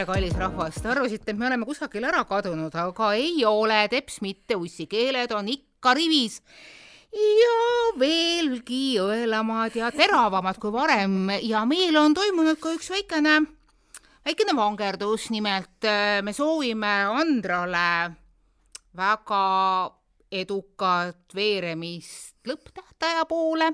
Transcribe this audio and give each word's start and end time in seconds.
tere, 0.00 0.14
kallis 0.14 0.36
rahvas, 0.38 0.78
te 0.80 0.88
arvasite, 0.88 1.32
et 1.32 1.36
me 1.36 1.44
oleme 1.44 1.66
kusagil 1.68 2.04
ära 2.08 2.22
kadunud, 2.24 2.72
aga 2.72 3.10
ei 3.18 3.42
ole, 3.44 3.82
teps 3.92 4.20
mitte, 4.24 4.56
ussikeeled 4.56 5.32
on 5.36 5.50
ikka 5.52 5.92
rivis. 5.98 6.38
Ja 7.12 7.98
veelgi 8.00 8.96
õelamad 9.02 9.76
ja 9.76 9.90
teravamad 9.92 10.60
kui 10.62 10.72
varem. 10.72 11.34
Ja 11.44 11.66
meil 11.68 11.98
on 12.00 12.14
toimunud 12.16 12.56
ka 12.62 12.72
üks 12.78 12.88
väikene, 12.94 13.42
väikene 14.24 14.56
vangerdus, 14.56 15.28
nimelt 15.34 15.84
äh, 15.84 16.22
me 16.24 16.32
soovime 16.32 16.94
Andrale 17.10 18.14
väga 18.96 19.44
edukat 20.30 21.34
veeremist 21.36 22.29
lõpptähtaja 22.48 23.26
poole, 23.28 23.68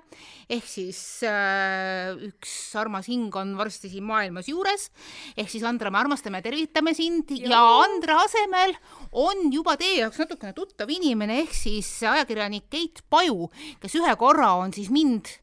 ehk 0.50 0.66
siis 0.66 0.98
äh, 1.28 2.12
üks 2.28 2.52
armas 2.78 3.06
hing 3.10 3.34
on 3.38 3.54
varsti 3.58 3.90
siin 3.92 4.06
maailmas 4.08 4.50
juures, 4.50 4.88
ehk 5.36 5.50
siis 5.52 5.66
Andra, 5.68 5.92
me 5.94 6.00
armastame 6.02 6.40
ja 6.42 6.48
tervitame 6.48 6.94
sind. 6.96 7.30
Ja, 7.38 7.52
ja 7.54 7.62
Andra 7.84 8.20
asemel 8.24 8.74
on 9.12 9.48
juba 9.54 9.76
teie 9.80 10.00
jaoks 10.02 10.22
natukene 10.24 10.54
tuttav 10.56 10.90
inimene, 10.90 11.42
ehk 11.44 11.54
siis 11.56 11.90
ajakirjanik 12.02 12.70
Keit 12.72 13.04
Paju, 13.10 13.50
kes 13.82 13.98
ühe 14.00 14.16
korra 14.18 14.56
on 14.60 14.74
siis 14.74 14.90
mind 14.94 15.36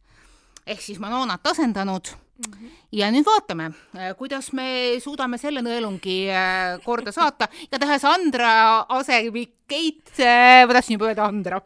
ehk 0.68 0.82
siis 0.84 1.00
Manonat 1.04 1.46
asendanud 1.48 2.14
Mm 2.34 2.54
-hmm. 2.54 2.70
ja 2.92 3.12
nüüd 3.12 3.26
vaatame, 3.26 3.72
äh, 3.94 4.16
kuidas 4.18 4.54
me 4.58 4.98
suudame 5.00 5.38
selle 5.38 5.62
nõelungi 5.62 6.16
äh, 6.34 6.80
korda 6.84 7.12
saata 7.12 7.48
ja 7.72 7.80
tehes 7.80 8.06
Andra 8.06 8.86
asemik 8.90 9.54
Keit, 9.70 10.10
äh, 10.20 10.66
ma 10.66 10.74
tahtsin 10.74 10.98
juba 10.98 11.12
öelda 11.12 11.26
Andra, 11.26 11.62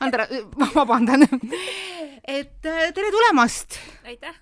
Andra, 0.00 0.26
ma 0.56 0.70
vabandan. 0.74 1.28
et 2.24 2.60
tere 2.62 3.10
tulemast. 3.10 3.78
aitäh. 4.06 4.34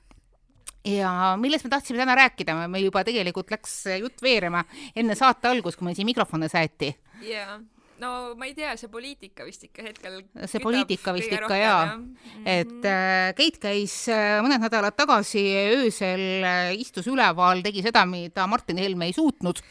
ja 0.84 1.36
millest 1.36 1.64
me 1.64 1.70
tahtsime 1.70 1.98
täna 1.98 2.14
rääkida, 2.14 2.69
meil 2.69 2.84
juba 2.84 3.04
tegelikult 3.04 3.50
läks 3.50 3.84
jutt 4.00 4.22
veerema 4.22 4.64
enne 4.94 5.14
saate 5.14 5.48
algust, 5.48 5.78
kui 5.78 5.84
meil 5.84 5.96
siin 5.96 6.06
mikrofone 6.06 6.48
säeti. 6.48 6.94
jaa 7.22 7.58
no 8.02 8.11
ma 8.39 8.48
ei 8.48 8.55
tea, 8.56 8.75
see 8.80 8.91
poliitika 8.92 9.47
vist 9.47 9.66
ikka 9.69 9.84
hetkel 9.86 10.19
see 10.44 10.62
poliitika 10.62 11.14
vist 11.16 11.33
ikka 11.33 11.58
jaa 11.58 11.84
ja. 11.84 11.94
mm, 11.97 12.16
-hmm. 12.25 12.48
et 12.56 12.88
äh, 12.91 13.30
Keit 13.38 13.61
käis 13.62 13.94
äh, 14.12 14.41
mõned 14.44 14.62
nädalad 14.62 14.97
tagasi 14.97 15.44
öösel 15.77 16.44
äh,, 16.44 16.75
istus 16.80 17.08
üleval, 17.11 17.62
tegi 17.64 17.84
seda, 17.86 18.05
mida 18.06 18.47
Martin 18.47 18.78
Helme 18.83 19.08
ei 19.08 19.16
suutnud 19.16 19.62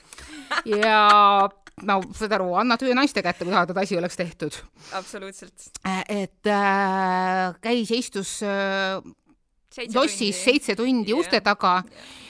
ja 0.65 0.97
no 1.89 1.99
saad 2.15 2.37
aru, 2.37 2.53
anna 2.55 2.77
töö 2.79 2.95
naiste 2.95 3.23
kätte, 3.23 3.45
kui 3.45 3.53
tahad, 3.53 3.73
et 3.73 3.77
asi 3.83 3.97
oleks 3.97 4.15
tehtud. 4.17 4.59
absoluutselt. 4.93 5.71
Äh, 5.85 6.03
et 6.23 6.47
äh, 6.47 7.55
käis 7.61 7.91
ja 7.91 7.97
istus 7.97 8.37
äh, 8.43 9.01
lossis 9.93 10.43
seitse 10.43 10.75
tundi 10.75 11.11
yeah. 11.11 11.19
uste 11.19 11.41
taga 11.41 11.81
yeah 11.83 12.23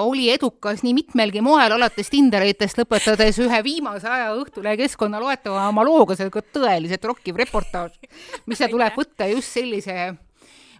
oli 0.00 0.30
edukas 0.32 0.82
nii 0.84 0.94
mitmelgi 0.96 1.42
moel, 1.44 1.74
alates 1.76 2.08
Tinderitest 2.12 2.78
lõpetades 2.80 3.38
ühe 3.44 3.60
viimase 3.66 4.08
aja 4.08 4.30
Õhtulehe 4.38 4.78
keskkonna 4.80 5.20
loetava 5.20 5.66
oma 5.68 5.84
looga, 5.84 6.16
see 6.16 6.30
on 6.30 6.46
tõeliselt 6.54 7.04
rokkiv 7.04 7.36
reportaaž, 7.42 7.98
mis 8.48 8.62
tuleb 8.64 8.96
võtta 8.96 9.28
just 9.28 9.52
sellise 9.52 10.14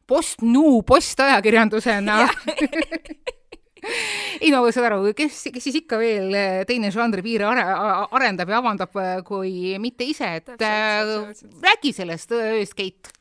post-new 0.09 0.83
postajakirjandusena. 0.87 2.23
Ei 4.41 4.48
no 4.48 4.62
saad 4.73 4.87
aru, 4.89 5.12
kes, 5.17 5.42
kes 5.53 5.65
siis 5.67 5.83
ikka 5.83 5.98
veel 6.01 6.33
teine 6.69 6.89
žanri 6.92 7.20
piire 7.25 7.45
are, 7.51 7.65
arendab 8.17 8.48
ja 8.48 8.61
avandab, 8.62 8.97
kui 9.29 9.75
mitte 9.81 10.07
ise, 10.09 10.31
et 10.41 10.55
äh, 10.57 11.35
räägi 11.65 11.92
sellest 11.92 12.33
ööst, 12.33 12.73
Keit 12.79 13.12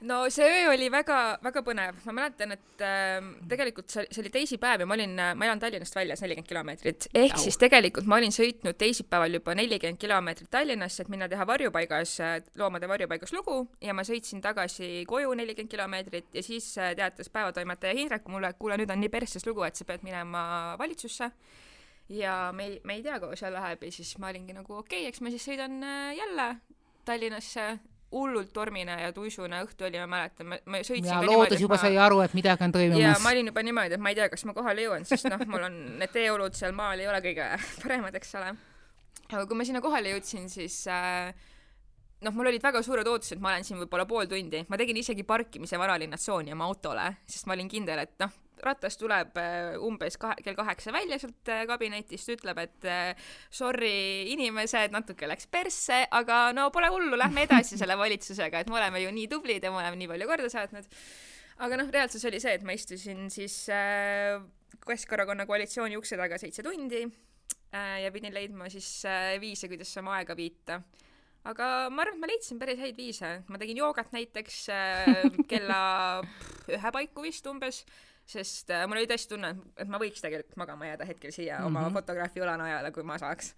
no 0.00 0.18
see 0.30 0.46
öö 0.46 0.72
oli 0.74 0.88
väga-väga 0.92 1.62
põnev, 1.64 2.00
ma 2.04 2.14
mäletan, 2.18 2.52
et 2.56 2.84
äh, 2.84 3.24
tegelikult 3.48 3.92
see, 3.92 4.04
see 4.10 4.22
oli 4.24 4.32
teisipäev 4.34 4.84
ja 4.84 4.88
ma 4.88 4.96
olin, 4.96 5.14
ma 5.16 5.48
elan 5.48 5.62
Tallinnast 5.62 5.96
väljas 5.96 6.22
nelikümmend 6.24 6.50
kilomeetrit, 6.50 7.08
ehk 7.14 7.36
Au. 7.38 7.42
siis 7.42 7.58
tegelikult 7.60 8.08
ma 8.10 8.18
olin 8.20 8.34
sõitnud 8.34 8.76
teisipäeval 8.80 9.38
juba 9.38 9.56
nelikümmend 9.56 10.00
kilomeetrit 10.02 10.50
Tallinnasse, 10.52 11.04
et 11.04 11.12
minna 11.12 11.28
teha 11.32 11.46
varjupaigas, 11.48 12.16
loomade 12.60 12.88
varjupaigas 12.90 13.32
lugu. 13.36 13.58
Ja 13.80 13.94
ma 13.96 14.04
sõitsin 14.06 14.42
tagasi 14.44 15.06
koju 15.08 15.34
nelikümmend 15.38 15.72
kilomeetrit 15.72 16.36
ja 16.36 16.44
siis 16.44 16.68
äh, 16.78 16.92
teatas 16.98 17.32
päevatoimetaja 17.32 17.96
Hindrek 17.96 18.28
mulle, 18.32 18.52
et 18.52 18.60
kuule, 18.60 18.78
nüüd 18.80 18.92
on 18.92 19.00
nii 19.00 19.12
persses 19.12 19.46
lugu, 19.48 19.64
et 19.66 19.78
sa 19.78 19.88
pead 19.88 20.04
minema 20.06 20.76
valitsusse. 20.78 21.30
Ja 22.12 22.52
me 22.54 22.68
ei, 22.68 22.80
me 22.86 23.00
ei 23.00 23.02
tea, 23.02 23.18
kaua 23.18 23.34
seal 23.38 23.56
läheb 23.56 23.82
ja 23.82 23.90
siis 23.90 24.12
ma 24.22 24.30
olingi 24.30 24.54
nagu 24.54 24.76
okei 24.78 25.02
okay,, 25.02 25.10
eks 25.10 25.22
ma 25.24 25.32
siis 25.34 25.46
sõidan 25.48 25.80
äh, 25.82 26.12
jälle 26.20 26.52
Tallinnasse 27.06 27.70
hullult 28.14 28.52
tormine 28.54 28.94
ja 29.00 29.10
tuisune 29.14 29.58
õhtu 29.64 29.88
oli, 29.88 29.98
ma 30.04 30.06
mäletan, 30.12 30.48
ma, 30.50 30.58
ma 30.70 30.80
sõitsin 30.86 31.10
ja 31.10 31.18
loodes 31.24 31.60
juba 31.60 31.74
ma... 31.74 31.80
sai 31.82 31.98
aru, 31.98 32.20
et 32.22 32.36
midagi 32.38 32.66
on 32.66 32.74
toimumas. 32.76 33.02
ja 33.02 33.16
ma 33.22 33.32
olin 33.34 33.50
juba 33.50 33.64
niimoodi, 33.66 33.98
et 33.98 34.02
ma 34.02 34.12
ei 34.12 34.18
tea, 34.18 34.28
kas 34.32 34.46
ma 34.46 34.54
kohale 34.56 34.86
jõuan, 34.86 35.06
sest 35.08 35.28
noh, 35.32 35.42
mul 35.50 35.66
on 35.66 35.76
need 36.00 36.14
teeolud 36.14 36.54
seal 36.56 36.76
maal 36.76 37.02
ei 37.02 37.10
ole 37.10 37.20
kõige 37.24 37.50
paremad, 37.82 38.16
eks 38.20 38.32
ole. 38.38 38.54
aga 39.26 39.42
kui 39.42 39.58
ma 39.58 39.66
sinna 39.66 39.82
kohale 39.84 40.14
jõudsin, 40.14 40.46
siis 40.52 40.78
äh, 40.92 41.34
noh, 42.22 42.36
mul 42.36 42.52
olid 42.52 42.62
väga 42.62 42.82
suured 42.86 43.10
ootused, 43.10 43.42
ma 43.42 43.54
olen 43.54 43.66
siin 43.66 43.82
võib-olla 43.82 44.06
pool 44.08 44.30
tundi, 44.30 44.62
ma 44.70 44.78
tegin 44.80 45.02
isegi 45.02 45.26
parkimise 45.26 45.80
vanalinna 45.80 46.20
tsooni 46.20 46.54
oma 46.54 46.70
autole, 46.70 47.10
sest 47.26 47.50
ma 47.50 47.58
olin 47.58 47.70
kindel, 47.70 48.06
et 48.06 48.14
noh, 48.22 48.38
ratas 48.64 48.96
tuleb 49.00 49.36
äh, 49.40 49.76
umbes 49.82 50.16
kahe, 50.20 50.36
kell 50.44 50.56
kaheksa 50.56 50.92
välja 50.94 51.18
sealt 51.20 51.50
äh, 51.52 51.64
kabinetist, 51.68 52.30
ütleb, 52.36 52.60
et 52.62 52.88
äh, 52.88 53.28
sorry, 53.52 54.32
inimesed, 54.32 54.94
natuke 54.94 55.28
läks 55.28 55.48
persse, 55.52 56.04
aga 56.16 56.50
no 56.56 56.68
pole 56.74 56.90
hullu, 56.92 57.18
lähme 57.18 57.46
edasi 57.46 57.78
selle 57.80 57.98
valitsusega, 57.98 58.62
et 58.62 58.72
me 58.72 58.80
oleme 58.80 59.04
ju 59.04 59.12
nii 59.14 59.28
tublid 59.32 59.64
ja 59.64 59.72
me 59.74 59.82
oleme 59.82 60.00
nii 60.00 60.10
palju 60.14 60.30
korda 60.30 60.52
saatnud. 60.52 60.88
aga 61.66 61.80
noh, 61.80 61.92
reaalsus 61.92 62.24
oli 62.28 62.40
see, 62.40 62.56
et 62.56 62.66
ma 62.66 62.76
istusin 62.76 63.30
siis 63.32 63.64
Keskerakonna 64.86 65.46
koalitsiooni 65.48 65.96
ukse 65.98 66.18
taga 66.20 66.36
seitse 66.38 66.62
tundi 66.62 67.00
ja 67.72 68.10
pidin 68.12 68.34
leidma 68.34 68.68
siis 68.70 69.02
viise, 69.40 69.66
kuidas 69.68 69.90
oma 69.98 70.18
aega 70.18 70.36
viita. 70.36 70.76
Aga 71.46 71.88
ma 71.90 72.04
arvan, 72.04 72.18
et 72.18 72.22
ma 72.22 72.28
leidsin 72.28 72.60
päris 72.60 72.78
häid 72.78 72.98
viise, 72.98 73.30
ma 73.48 73.58
tegin 73.58 73.80
joogat 73.80 74.12
näiteks 74.14 74.60
kella 75.50 75.80
ühe 76.76 76.92
paiku 76.94 77.24
vist 77.24 77.46
umbes 77.50 77.82
sest 78.26 78.72
äh, 78.74 78.84
mul 78.88 79.00
oli 79.00 79.08
tõesti 79.10 79.34
tunne, 79.34 79.52
et 79.78 79.88
ma 79.90 80.00
võiks 80.02 80.24
tegelikult 80.24 80.58
magama 80.60 80.90
jääda 80.90 81.06
hetkel 81.08 81.32
siia 81.34 81.58
mm 81.58 81.62
-hmm. 81.62 81.70
oma 81.70 81.86
mhm. 81.86 81.98
fotograafi 82.00 82.42
õlanajale, 82.42 82.92
kui 82.92 83.06
ma 83.06 83.18
saaks. 83.22 83.54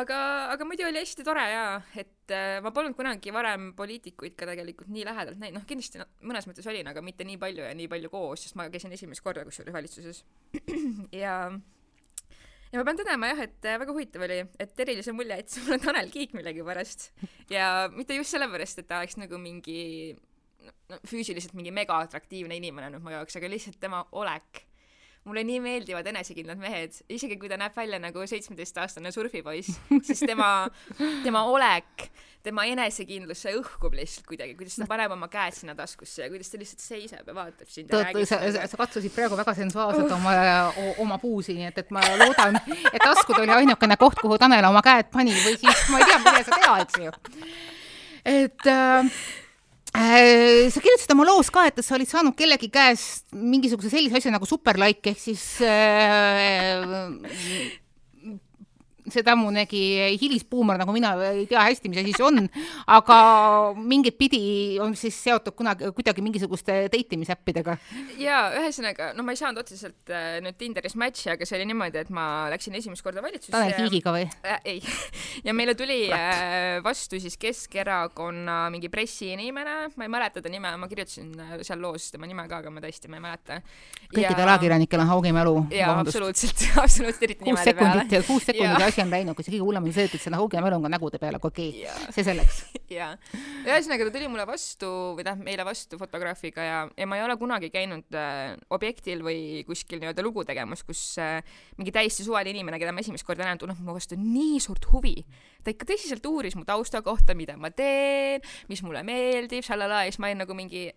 aga, 0.00 0.18
aga 0.52 0.64
muidu 0.68 0.84
oli 0.84 1.00
hästi 1.00 1.24
tore 1.24 1.46
jaa, 1.50 1.80
et 1.96 2.34
äh, 2.36 2.60
ma 2.62 2.70
polnud 2.70 2.96
kunagi 2.96 3.32
varem 3.32 3.72
poliitikuid 3.76 4.36
ka 4.36 4.46
tegelikult 4.46 4.92
nii 4.92 5.04
lähedalt 5.08 5.40
näinud, 5.40 5.60
noh 5.60 5.66
kindlasti 5.66 6.04
mõnes 6.20 6.46
mõttes 6.46 6.68
olin, 6.68 6.86
aga 6.86 7.02
mitte 7.02 7.24
nii 7.24 7.38
palju 7.38 7.64
ja 7.64 7.74
nii 7.74 7.88
palju 7.88 8.10
koos, 8.10 8.42
sest 8.42 8.54
ma 8.54 8.68
käisin 8.68 8.92
esimest 8.92 9.24
korda 9.24 9.44
kusjuures 9.44 9.74
valitsuses 9.74 10.24
ja 11.22 11.50
ja 12.72 12.80
ma 12.80 12.84
pean 12.84 13.00
tõdema 13.00 13.32
jah, 13.32 13.42
et 13.48 13.64
äh, 13.64 13.80
väga 13.80 13.94
huvitav 13.96 14.24
oli, 14.28 14.42
et 14.60 14.80
erilise 14.84 15.12
mulje 15.16 15.40
jättis 15.40 15.62
mulle 15.64 15.78
Tanel 15.82 16.10
Kiik 16.12 16.34
millegipärast. 16.36 17.10
ja 17.50 17.88
mitte 17.94 18.16
just 18.18 18.34
sellepärast, 18.34 18.78
et 18.82 18.88
ta 18.88 19.00
oleks 19.00 19.16
nagu 19.16 19.40
mingi 19.40 20.16
no 20.88 21.02
füüsiliselt 21.08 21.54
mingi 21.58 21.72
mega 21.74 22.00
atraktiivne 22.04 22.58
inimene 22.58 22.92
nüüd 22.94 23.04
mu 23.04 23.14
jaoks, 23.14 23.38
aga 23.38 23.50
lihtsalt 23.50 23.78
tema 23.80 24.04
olek. 24.12 24.64
mulle 25.28 25.42
nii 25.44 25.58
meeldivad 25.60 26.06
enesekindlad 26.08 26.56
mehed, 26.56 26.94
isegi 27.12 27.36
kui 27.36 27.50
ta 27.50 27.58
näeb 27.60 27.74
välja 27.76 27.98
nagu 28.00 28.22
seitsmeteistaastane 28.30 29.10
surfipoiss, 29.12 29.74
siis 30.06 30.22
tema, 30.22 30.70
tema 31.26 31.42
olek, 31.50 32.06
tema 32.46 32.64
enesekindlus, 32.70 33.42
see 33.44 33.52
õhkub 33.58 33.98
lihtsalt 33.98 34.24
kuidagi, 34.30 34.54
kuidas 34.56 34.78
ta 34.80 34.86
paneb 34.88 35.12
oma 35.12 35.28
käed 35.28 35.58
sinna 35.58 35.74
taskusse 35.76 36.22
ja 36.22 36.30
kuidas 36.32 36.48
ta 36.48 36.60
lihtsalt 36.62 36.80
seisab 36.80 37.28
ja 37.28 37.34
vaatab 37.36 37.68
sind 37.68 37.92
ja 37.92 38.00
räägib. 38.06 38.24
sa, 38.30 38.38
sa, 38.54 38.64
sa 38.72 38.80
katsusid 38.80 39.12
praegu 39.12 39.36
väga 39.36 39.52
sensuaalselt 39.58 40.14
oma, 40.16 40.32
oma 41.04 41.18
puusi, 41.20 41.58
nii 41.58 41.68
et, 41.68 41.82
et 41.84 41.92
ma 41.92 42.06
loodan, 42.22 42.56
et 42.94 43.02
taskud 43.02 43.42
oli 43.42 43.52
ainukene 43.58 43.98
koht, 44.00 44.22
kuhu 44.22 44.40
Tanel 44.40 44.70
oma 44.70 44.80
käed 44.86 45.12
pani 45.12 45.36
või 45.42 45.58
siis 45.60 45.84
ma 45.92 46.00
ei 46.00 46.08
tea, 46.08 46.22
mida 46.24 46.46
sa 46.46 46.62
teha, 46.62 46.80
eks 46.86 47.02
ju. 47.04 47.12
et 48.38 48.72
Äh, 48.78 49.04
sa 49.92 50.82
kirjutasid 50.82 51.12
oma 51.14 51.26
loos 51.28 51.50
ka, 51.54 51.66
et 51.68 51.80
sa 51.84 51.96
olid 51.96 52.10
saanud 52.10 52.36
kellegi 52.38 52.70
käest 52.72 53.26
mingisuguse 53.32 53.90
sellise 53.92 54.20
asja 54.20 54.34
nagu 54.34 54.48
superlaik 54.48 55.06
ehk 55.12 55.20
siis 55.20 55.44
äh, 55.64 56.84
see 59.14 59.24
tammunegi 59.26 59.82
hilisbuumer, 60.20 60.78
nagu 60.80 60.94
mina 60.94 61.14
ei 61.30 61.46
tea 61.50 61.64
hästi, 61.68 61.90
mis 61.92 62.02
asi 62.02 62.14
see 62.16 62.26
on, 62.26 62.48
aga 62.98 63.18
mingit 63.78 64.18
pidi 64.18 64.42
on 64.82 64.94
siis 64.98 65.16
seotud 65.24 65.56
kunagi, 65.58 65.90
kuidagi 65.96 66.24
mingisuguste 66.24 66.80
deitimisäppidega. 66.92 67.76
jaa, 68.20 68.42
ühesõnaga, 68.60 69.12
no 69.16 69.26
ma 69.26 69.34
ei 69.34 69.40
saanud 69.40 69.62
otseselt 69.62 70.12
äh, 70.12 70.38
nüüd 70.44 70.58
Tinderis 70.60 70.96
match'i, 70.98 71.32
aga 71.34 71.48
see 71.48 71.58
oli 71.58 71.68
niimoodi, 71.70 72.02
et 72.02 72.12
ma 72.14 72.48
läksin 72.52 72.76
esimest 72.78 73.04
korda 73.06 73.22
valitsusse. 73.24 73.54
Tanel 73.54 73.76
Kiigiga 73.78 74.14
või 74.14 74.26
äh,? 74.42 74.60
ei 74.64 74.82
ja 75.46 75.54
meile 75.56 75.74
tuli 75.78 76.00
äh, 76.14 76.78
vastu 76.84 77.20
siis 77.22 77.38
Keskerakonna 77.40 78.60
mingi 78.74 78.90
pressiinimene, 78.92 79.78
ma 79.96 80.06
ei 80.06 80.12
mäleta 80.12 80.42
ta 80.44 80.52
nime, 80.52 80.74
ma 80.80 80.90
kirjutasin 80.90 81.32
äh, 81.44 81.56
seal 81.66 81.82
loos 81.82 82.10
tema 82.12 82.28
nime 82.28 82.46
ka, 82.50 82.62
aga 82.62 82.72
ma 82.72 82.82
tõesti, 82.84 83.10
ma 83.10 83.20
ei 83.20 83.26
mäleta. 83.26 83.60
kõikidel 84.12 84.44
ja... 84.44 84.52
ajakirjanikel 84.54 85.04
on 85.04 85.12
haugi 85.12 85.34
mälu. 85.36 85.56
jaa, 85.74 85.94
absoluutselt, 86.02 86.64
absoluutselt, 86.84 87.26
eriti 87.28 87.48
nimede 87.48 87.74
peale. 87.74 87.78
kuus 87.78 87.94
sekundit 87.94 88.16
ja 88.16 88.22
kuus 88.26 88.48
sekundit 88.48 88.84
ja 88.84 88.90
asi 88.98 89.06
on 89.06 89.12
läinud, 89.12 89.36
kui 89.38 89.46
see 89.46 89.54
kõige 89.54 89.66
hullem 89.66 89.86
on 89.86 89.94
see, 89.94 90.08
et 90.08 90.58
Melon 90.58 90.86
on 90.86 90.90
nägude 90.90 91.20
peal, 91.22 91.36
aga 91.38 91.48
okei 91.48 91.84
okay., 91.84 92.12
see 92.14 92.24
selleks. 92.26 92.58
jaa, 92.98 93.12
ühesõnaga 93.62 94.08
ta 94.08 94.14
tuli 94.16 94.30
mulle 94.30 94.46
vastu 94.48 94.88
või 95.14 95.26
tähendab 95.26 95.46
meile 95.46 95.66
vastu 95.66 95.98
fotograafiga 96.00 96.66
ja, 96.66 96.80
ja 96.98 97.06
ma 97.06 97.18
ei 97.18 97.22
ole 97.22 97.36
kunagi 97.38 97.70
käinud 97.70 98.18
äh, 98.18 98.56
objektil 98.74 99.22
või 99.26 99.62
kuskil 99.68 100.02
nii-öelda 100.02 100.24
lugu 100.26 100.42
tegemas, 100.48 100.82
kus 100.86 101.02
äh, 101.22 101.38
mingi 101.78 101.94
täiesti 101.94 102.26
suvaline 102.26 102.56
inimene, 102.56 102.80
keda 102.82 102.94
ma 102.94 103.04
esimest 103.04 103.26
korda 103.28 103.46
näen, 103.46 103.60
tunneb 103.60 103.78
mu 103.84 103.94
vastu 103.94 104.18
nii 104.18 104.58
suurt 104.64 104.88
huvi. 104.92 105.16
ta 105.62 105.74
ikka 105.74 105.92
tõsiselt 105.92 106.26
uuris 106.26 106.58
mu 106.58 106.66
tausta 106.66 107.04
kohta, 107.06 107.36
mida 107.38 107.58
ma 107.60 107.70
teen, 107.70 108.42
mis 108.70 108.82
mulle 108.82 109.04
meeldib, 109.06 109.66
šalala, 109.66 110.06
ja 110.06 110.14
siis 110.14 110.22
ma 110.22 110.32
olin 110.32 110.42
nagu 110.42 110.58
mingi 110.58 110.88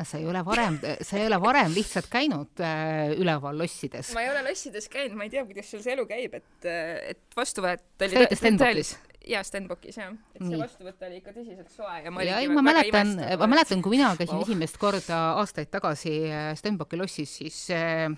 noh, 0.00 0.08
sa 0.08 0.18
ei 0.20 0.26
ole 0.30 0.42
varem, 0.46 0.78
sa 1.04 1.18
ei 1.18 1.26
ole 1.28 1.38
varem 1.42 1.74
lihtsalt 1.74 2.08
käinud 2.12 2.62
äh, 2.64 3.12
üleval 3.20 3.58
lossides. 3.60 4.14
ma 4.16 4.24
ei 4.24 4.32
ole 4.32 4.42
lossides 4.48 4.88
käinud, 4.92 5.18
ma 5.18 5.26
ei 5.28 5.34
tea, 5.34 5.44
kuidas 5.48 5.70
sul 5.70 5.84
see 5.84 5.94
elu 5.96 6.06
käib, 6.08 6.34
et, 6.40 6.68
et 7.12 7.38
vastuvõtt 7.38 8.06
oli 8.06 8.16
Sa 8.16 8.24
olid 8.24 8.40
Stenbockis? 8.40 8.92
jaa, 9.30 9.42
Stenbockis 9.46 10.00
jah, 10.00 10.12
et 10.34 10.42
see 10.42 10.60
vastuvõtt 10.60 11.06
oli 11.08 11.20
ikka 11.20 11.34
tõsiselt 11.36 11.72
soe 11.74 12.00
ja 12.04 12.12
ma 12.12 12.24
ja 12.24 12.38
oligi 12.40 12.48
ei, 12.48 12.54
ma 12.56 12.64
mäletan, 12.64 13.14
ma 13.20 13.32
et- 13.36 13.54
mäletan, 13.54 13.84
kui 13.84 13.96
mina 13.98 14.12
käisin 14.18 14.38
wow. 14.38 14.46
esimest 14.48 14.80
korda 14.80 15.22
aastaid 15.40 15.72
tagasi 15.72 16.14
äh, 16.28 16.52
Stenbocki 16.58 17.00
lossis, 17.00 17.38
siis 17.42 17.64
äh, 17.76 18.08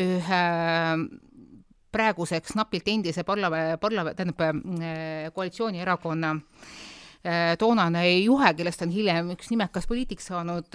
ühe 0.00 0.42
praeguseks 1.94 2.56
napilt 2.58 2.88
endise 2.90 3.22
parla-, 3.26 3.78
parla-, 3.80 4.10
tähendab 4.18 4.42
äh, 4.50 5.30
koalitsioonierakonna 5.34 6.34
äh, 6.34 6.90
toonane 7.58 8.02
juhe, 8.20 8.50
kellest 8.58 8.82
on 8.84 8.90
hiljem 8.92 9.30
üks 9.32 9.48
nimekas 9.52 9.86
poliitik 9.88 10.20
saanud, 10.20 10.66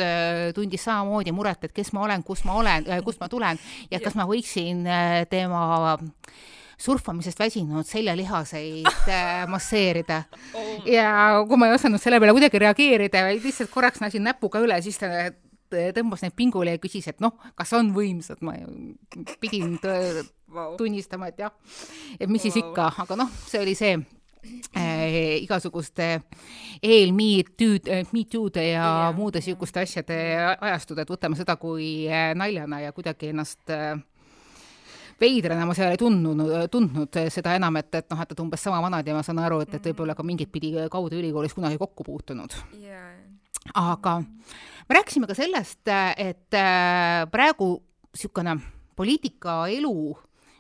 tundis 0.56 0.86
samamoodi 0.88 1.34
muret, 1.36 1.68
et 1.68 1.76
kes 1.76 1.94
ma 1.94 2.08
olen, 2.08 2.24
kus 2.26 2.42
ma 2.48 2.56
olen, 2.58 2.88
kust 3.06 3.22
ma 3.22 3.30
tulen 3.30 3.60
ja 3.92 4.00
kas 4.02 4.18
ma 4.18 4.26
võiksin 4.30 4.82
äh, 4.90 5.20
tema 5.30 5.62
surfamisest 6.80 7.40
väsinud 7.40 7.88
seljalihaseid 7.88 8.88
äh, 8.88 9.44
masseerida. 9.52 10.24
Oh, 10.56 10.88
ja 10.88 11.12
kui 11.48 11.60
ma 11.60 11.68
ei 11.68 11.76
osanud 11.76 12.02
selle 12.02 12.22
peale 12.22 12.36
kuidagi 12.38 12.62
reageerida, 12.64 13.26
vaid 13.28 13.44
lihtsalt 13.44 13.72
korraks 13.74 14.02
näsin 14.04 14.24
näpuga 14.24 14.62
üle, 14.64 14.80
siis 14.86 15.00
ta 15.02 15.30
tõmbas 15.70 16.24
need 16.26 16.34
pingule 16.38 16.74
ja 16.74 16.82
küsis, 16.82 17.10
et 17.12 17.20
noh, 17.22 17.36
kas 17.58 17.76
on 17.78 17.92
võimsad, 17.94 18.40
ma 18.42 18.56
pidin 19.42 19.76
vau. 19.84 20.72
tunnistama, 20.80 21.30
et 21.30 21.44
jah, 21.44 21.54
et 22.18 22.30
mis 22.32 22.42
siis 22.42 22.58
Vau. 22.58 22.72
ikka, 22.72 22.88
aga 23.06 23.20
noh, 23.20 23.36
see 23.46 23.62
oli 23.62 23.76
see 23.78 24.00
äh, 24.76 25.40
igasuguste 25.44 26.22
eel-MeToo'd, 26.84 27.90
MeToo'de 28.12 28.64
ja 28.70 28.84
Jah. 28.84 29.16
muude 29.16 29.42
niisuguste 29.42 29.84
asjade 29.84 30.20
ajastud, 30.60 31.00
et 31.02 31.12
võtame 31.12 31.40
seda 31.40 31.58
kui 31.62 32.08
äh, 32.08 32.32
naljana 32.38 32.82
ja 32.86 32.94
kuidagi 32.96 33.34
ennast 33.34 33.74
äh, 33.74 34.00
veidrana 35.20 35.66
ma 35.68 35.76
seal 35.76 35.94
ei 35.94 36.00
tundnud, 36.00 36.46
tundnud 36.72 37.20
seda 37.34 37.56
enam, 37.60 37.80
et, 37.82 37.92
et 38.00 38.08
noh, 38.12 38.22
et 38.24 38.32
nad 38.34 38.46
umbes 38.46 38.64
sama 38.64 38.80
vanad 38.84 39.08
ja 39.08 39.18
ma 39.18 39.24
saan 39.26 39.42
aru, 39.44 39.62
et, 39.66 39.76
et 39.76 39.92
võib-olla 39.92 40.16
ka 40.16 40.26
mingit 40.26 40.52
pidi 40.52 40.72
kaude 40.92 41.20
ülikoolis 41.20 41.56
kunagi 41.58 41.80
kokku 41.82 42.08
puutunud. 42.08 42.56
jaa, 42.80 43.12
aga 43.76 44.20
me 44.22 44.98
rääkisime 44.98 45.28
ka 45.30 45.36
sellest, 45.38 45.84
et 46.18 46.56
äh, 46.58 47.26
praegu 47.32 47.76
niisugune 48.10 48.56
poliitikaelu, 48.96 50.18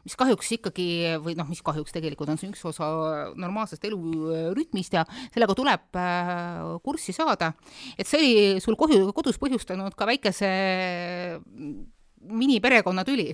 mis 0.10 0.18
kahjuks 0.18 0.50
ikkagi 0.58 0.88
või 1.22 1.36
noh, 1.38 1.46
mis 1.50 1.62
kahjuks 1.66 1.94
tegelikult 1.94 2.32
on 2.34 2.40
see 2.42 2.50
üks 2.50 2.64
osa 2.66 2.88
normaalsest 3.38 3.86
elurütmist 3.86 4.96
ja 4.98 5.04
sellega 5.30 5.54
tuleb 5.58 6.00
äh, 6.02 6.64
kurssi 6.86 7.14
saada, 7.14 7.52
et 7.94 8.10
see 8.10 8.18
oli 8.18 8.64
sul 8.64 8.78
kohu- 8.80 9.14
kodus 9.14 9.38
põhjustanud 9.42 9.94
ka 9.98 10.10
väikese 10.10 10.50
miniperekonnatüli, 12.26 13.30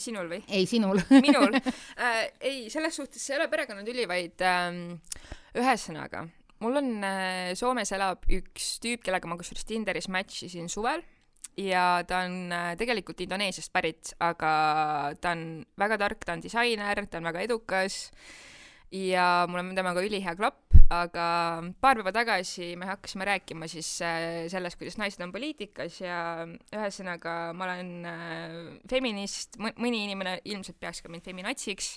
sinul 0.00 0.32
või? 0.32 0.42
ei 0.50 0.66
sinul 0.66 0.98
minul 1.24 1.54
äh,? 1.54 2.24
ei, 2.40 2.66
selles 2.74 2.98
suhtes 2.98 3.22
see 3.22 3.36
ei 3.36 3.42
ole 3.42 3.50
perekonnatüli, 3.52 4.08
vaid 4.10 4.42
ähm, 4.42 4.82
ühesõnaga, 5.54 6.26
mul 6.64 6.82
on 6.82 6.94
äh,, 7.06 7.54
Soomes 7.58 7.94
elab 7.94 8.26
üks 8.34 8.78
tüüp, 8.82 9.06
kellega 9.06 9.30
ma 9.30 9.38
kusjuures 9.38 9.66
Tinderis 9.68 10.10
match 10.10 10.48
isin 10.48 10.66
suvel 10.72 11.06
ja 11.60 12.02
ta 12.08 12.24
on 12.24 12.52
äh, 12.52 12.72
tegelikult 12.78 13.20
Indoneesiast 13.20 13.72
pärit, 13.72 14.14
aga 14.22 15.14
ta 15.20 15.34
on 15.34 15.64
väga 15.78 15.98
tark, 16.00 16.24
ta 16.24 16.34
on 16.34 16.42
disainer, 16.42 17.06
ta 17.06 17.20
on 17.20 17.30
väga 17.30 17.44
edukas 17.46 18.10
ja 18.94 19.46
mul 19.50 19.62
on 19.62 19.74
temaga 19.74 20.02
ülihea 20.04 20.34
klapp, 20.38 20.74
aga 20.92 21.26
paar 21.82 21.98
päeva 21.98 22.12
tagasi 22.14 22.74
me 22.78 22.86
hakkasime 22.86 23.26
rääkima 23.26 23.68
siis 23.70 23.88
äh, 24.04 24.44
sellest, 24.52 24.78
kuidas 24.78 24.98
naised 25.00 25.22
on 25.24 25.32
poliitikas 25.34 26.00
ja 26.02 26.18
ühesõnaga 26.46 27.52
ma 27.56 27.68
olen 27.68 27.92
äh, 28.06 28.56
feminist, 28.90 29.58
mõni 29.58 30.04
inimene 30.06 30.38
ilmselt 30.44 30.78
peaks 30.80 31.02
ka 31.02 31.10
mind 31.12 31.26
feminatsiks, 31.26 31.96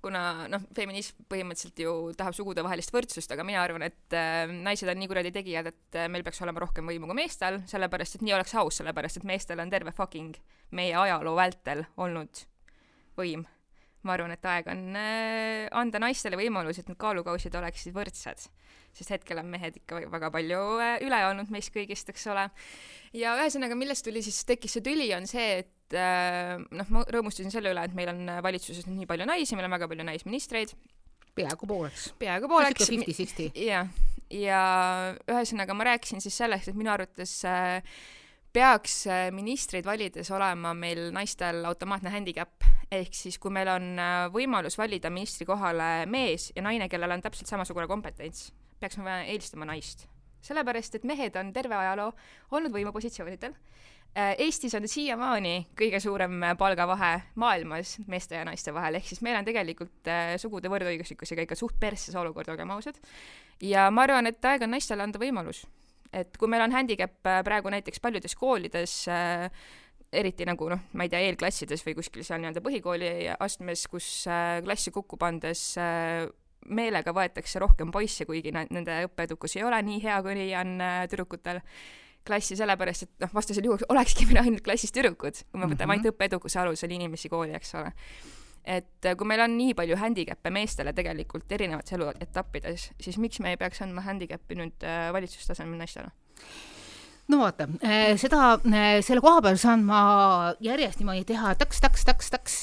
kuna 0.00 0.48
noh, 0.48 0.64
feminism 0.76 1.24
põhimõtteliselt 1.30 1.82
ju 1.84 1.92
tahab 2.18 2.36
sugudevahelist 2.36 2.92
võrdsust, 2.94 3.32
aga 3.34 3.44
mina 3.46 3.62
arvan, 3.62 3.84
et 3.86 4.16
äh, 4.16 4.46
naised 4.50 4.88
on 4.88 5.00
nii 5.00 5.10
kuradi 5.10 5.32
tegijad, 5.34 5.70
et 5.72 6.00
äh, 6.00 6.08
meil 6.12 6.24
peaks 6.26 6.40
olema 6.44 6.64
rohkem 6.64 6.88
võimu 6.88 7.10
kui 7.10 7.20
meestel, 7.20 7.60
sellepärast 7.70 8.18
et 8.18 8.26
nii 8.26 8.36
oleks 8.38 8.56
aus, 8.60 8.80
sellepärast 8.80 9.20
et 9.20 9.28
meestel 9.28 9.60
on 9.60 9.72
terve 9.72 9.94
fucking 9.96 10.40
meie 10.76 10.96
ajaloo 10.96 11.36
vältel 11.38 11.84
olnud 12.00 12.44
võim 13.20 13.44
ma 14.06 14.14
arvan, 14.16 14.32
et 14.32 14.46
aeg 14.48 14.68
on 14.72 14.84
äh, 14.96 15.66
anda 15.76 16.00
naistele 16.00 16.38
võimalus, 16.40 16.80
et 16.80 16.88
need 16.88 16.98
kaalukausid 17.00 17.56
oleksid 17.60 17.96
võrdsed. 17.96 18.46
sest 18.96 19.12
hetkel 19.12 19.38
on 19.38 19.50
mehed 19.52 19.76
ikka 19.82 20.00
väga 20.10 20.30
palju 20.34 20.62
äh, 20.80 20.94
üle 21.04 21.20
olnud 21.28 21.52
meist 21.52 21.72
kõigist, 21.74 22.08
eks 22.08 22.26
ole. 22.32 22.48
ja 23.12 23.36
ühesõnaga, 23.38 23.76
millest 23.76 24.06
tuli 24.06 24.22
siis, 24.24 24.40
tekkis 24.48 24.78
see 24.78 24.86
tüli, 24.86 25.10
on 25.16 25.28
see, 25.28 25.60
et 25.64 25.74
äh, 25.96 26.56
noh, 26.76 26.88
ma 26.94 27.02
rõõmustasin 27.08 27.52
selle 27.52 27.72
üle, 27.74 27.84
et 27.86 27.96
meil 27.96 28.12
on 28.12 28.22
valitsuses 28.44 28.86
nii 28.90 29.08
palju 29.10 29.26
naisi, 29.28 29.56
meil 29.58 29.68
on 29.68 29.76
väga 29.76 29.88
palju 29.90 30.06
naisministreid, 30.06 30.74
peaaegu 31.36 31.68
pooleks. 31.70 32.10
peaaegu 32.20 32.50
pooleks. 32.50 32.88
fifty-sixty. 32.90 33.50
jah, 33.66 33.90
ja 34.34 34.62
ühesõnaga 35.30 35.76
ma 35.76 35.90
rääkisin 35.92 36.22
siis 36.22 36.38
sellest, 36.42 36.70
et 36.70 36.78
minu 36.78 36.92
arvates 36.92 37.36
äh, 37.48 37.80
peaks 38.52 39.02
äh, 39.10 39.28
ministreid 39.34 39.86
valides 39.86 40.30
olema 40.34 40.74
meil 40.74 41.08
naistel 41.14 41.64
automaatne 41.68 42.12
handicap, 42.14 42.66
ehk 42.90 43.14
siis 43.14 43.38
kui 43.42 43.52
meil 43.54 43.70
on 43.72 43.92
võimalus 44.34 44.78
valida 44.78 45.12
ministri 45.14 45.46
kohale 45.48 46.06
mees 46.10 46.50
ja 46.56 46.64
naine, 46.66 46.88
kellel 46.90 47.16
on 47.16 47.22
täpselt 47.22 47.50
samasugune 47.50 47.86
kompetents, 47.90 48.50
peaks 48.80 48.98
me 48.98 49.22
eelistama 49.28 49.68
naist. 49.70 50.08
sellepärast, 50.40 50.94
et 50.96 51.02
mehed 51.04 51.34
on 51.36 51.52
terve 51.52 51.76
ajaloo 51.76 52.14
olnud 52.56 52.72
võimupositsioonidel. 52.72 53.52
Eestis 54.14 54.74
on 54.74 54.88
siiamaani 54.90 55.68
kõige 55.78 56.00
suurem 56.02 56.40
äh, 56.42 56.54
palgavahe 56.58 57.12
maailmas 57.38 57.96
meeste 58.10 58.34
ja 58.34 58.44
naiste 58.44 58.74
vahel, 58.74 58.98
ehk 58.98 59.06
siis 59.06 59.20
meil 59.22 59.38
on 59.38 59.46
tegelikult 59.46 60.10
äh, 60.10 60.34
sugude 60.42 60.72
võrdõiguslikkusega 60.72 61.46
ikka 61.46 61.58
suht 61.58 61.78
persses 61.80 62.16
olukord, 62.18 62.50
olgem 62.50 62.72
ausad. 62.74 62.98
ja 63.62 63.90
ma 63.90 64.08
arvan, 64.08 64.26
et 64.26 64.44
aeg 64.44 64.66
on 64.66 64.74
naistele 64.74 65.06
anda 65.06 65.20
võimalus. 65.22 65.62
et 66.12 66.36
kui 66.36 66.50
meil 66.50 66.66
on 66.66 66.74
handicap 66.74 67.26
äh, 67.26 67.44
praegu 67.46 67.70
näiteks 67.70 68.02
paljudes 68.02 68.34
koolides 68.34 69.06
äh, 69.08 69.46
eriti 70.12 70.46
nagu 70.46 70.68
noh, 70.70 70.82
ma 70.98 71.06
ei 71.06 71.12
tea, 71.12 71.22
eelklassides 71.28 71.84
või 71.86 71.94
kuskil 72.00 72.24
seal 72.26 72.42
nii-öelda 72.42 72.62
põhikooli 72.64 73.10
astmes, 73.38 73.86
kus 73.90 74.08
äh, 74.30 74.58
klassi 74.64 74.92
kokku 74.94 75.18
pandes 75.20 75.62
äh, 75.78 76.26
meelega 76.66 77.14
võetakse 77.16 77.62
rohkem 77.62 77.92
poisse, 77.94 78.26
kuigi 78.28 78.52
nende 78.54 79.04
õppeedukus 79.06 79.56
ei 79.56 79.64
ole 79.66 79.80
nii 79.86 80.00
hea, 80.02 80.20
kui 80.26 80.50
on 80.58 80.76
äh, 80.84 81.02
tüdrukutel 81.10 81.62
klassi, 82.26 82.56
sellepärast 82.56 83.02
et 83.06 83.10
noh, 83.24 83.30
vastasel 83.34 83.64
juhul 83.64 83.84
olekski 83.88 84.26
meil 84.28 84.42
ainult 84.44 84.64
klassis 84.66 84.92
tüdrukud, 84.92 85.44
kui 85.50 85.60
me 85.60 85.66
võtame 85.66 85.86
Mhm. 85.86 85.90
ainult 85.96 86.10
õppeedukuse 86.14 86.60
alusel 86.60 86.90
inimesi 86.90 87.28
kooli, 87.28 87.54
eks 87.54 87.74
ole. 87.74 87.92
et 88.64 89.06
äh, 89.06 89.16
kui 89.16 89.26
meil 89.26 89.40
on 89.40 89.56
nii 89.56 89.74
palju 89.74 89.96
handicap'e 89.96 90.50
meestele 90.52 90.92
tegelikult 90.92 91.52
erinevates 91.52 91.92
eluetappides, 91.96 92.90
siis 93.00 93.16
miks 93.18 93.40
me 93.40 93.50
ei 93.50 93.56
peaks 93.56 93.80
andma 93.82 94.00
handicap'i 94.04 94.54
nüüd 94.54 94.84
äh, 94.84 95.12
valitsustasemel 95.12 95.78
naistele? 95.78 96.10
no 97.30 97.38
vaata, 97.38 97.68
seda, 98.18 98.58
selle 99.06 99.20
koha 99.22 99.40
peal 99.42 99.56
saan 99.56 99.84
ma 99.86 100.00
järjest 100.60 100.98
niimoodi 100.98 101.24
teha 101.28 101.54
taks, 101.54 101.80
taks, 101.80 102.04
taks, 102.04 102.30
taks 102.30 102.56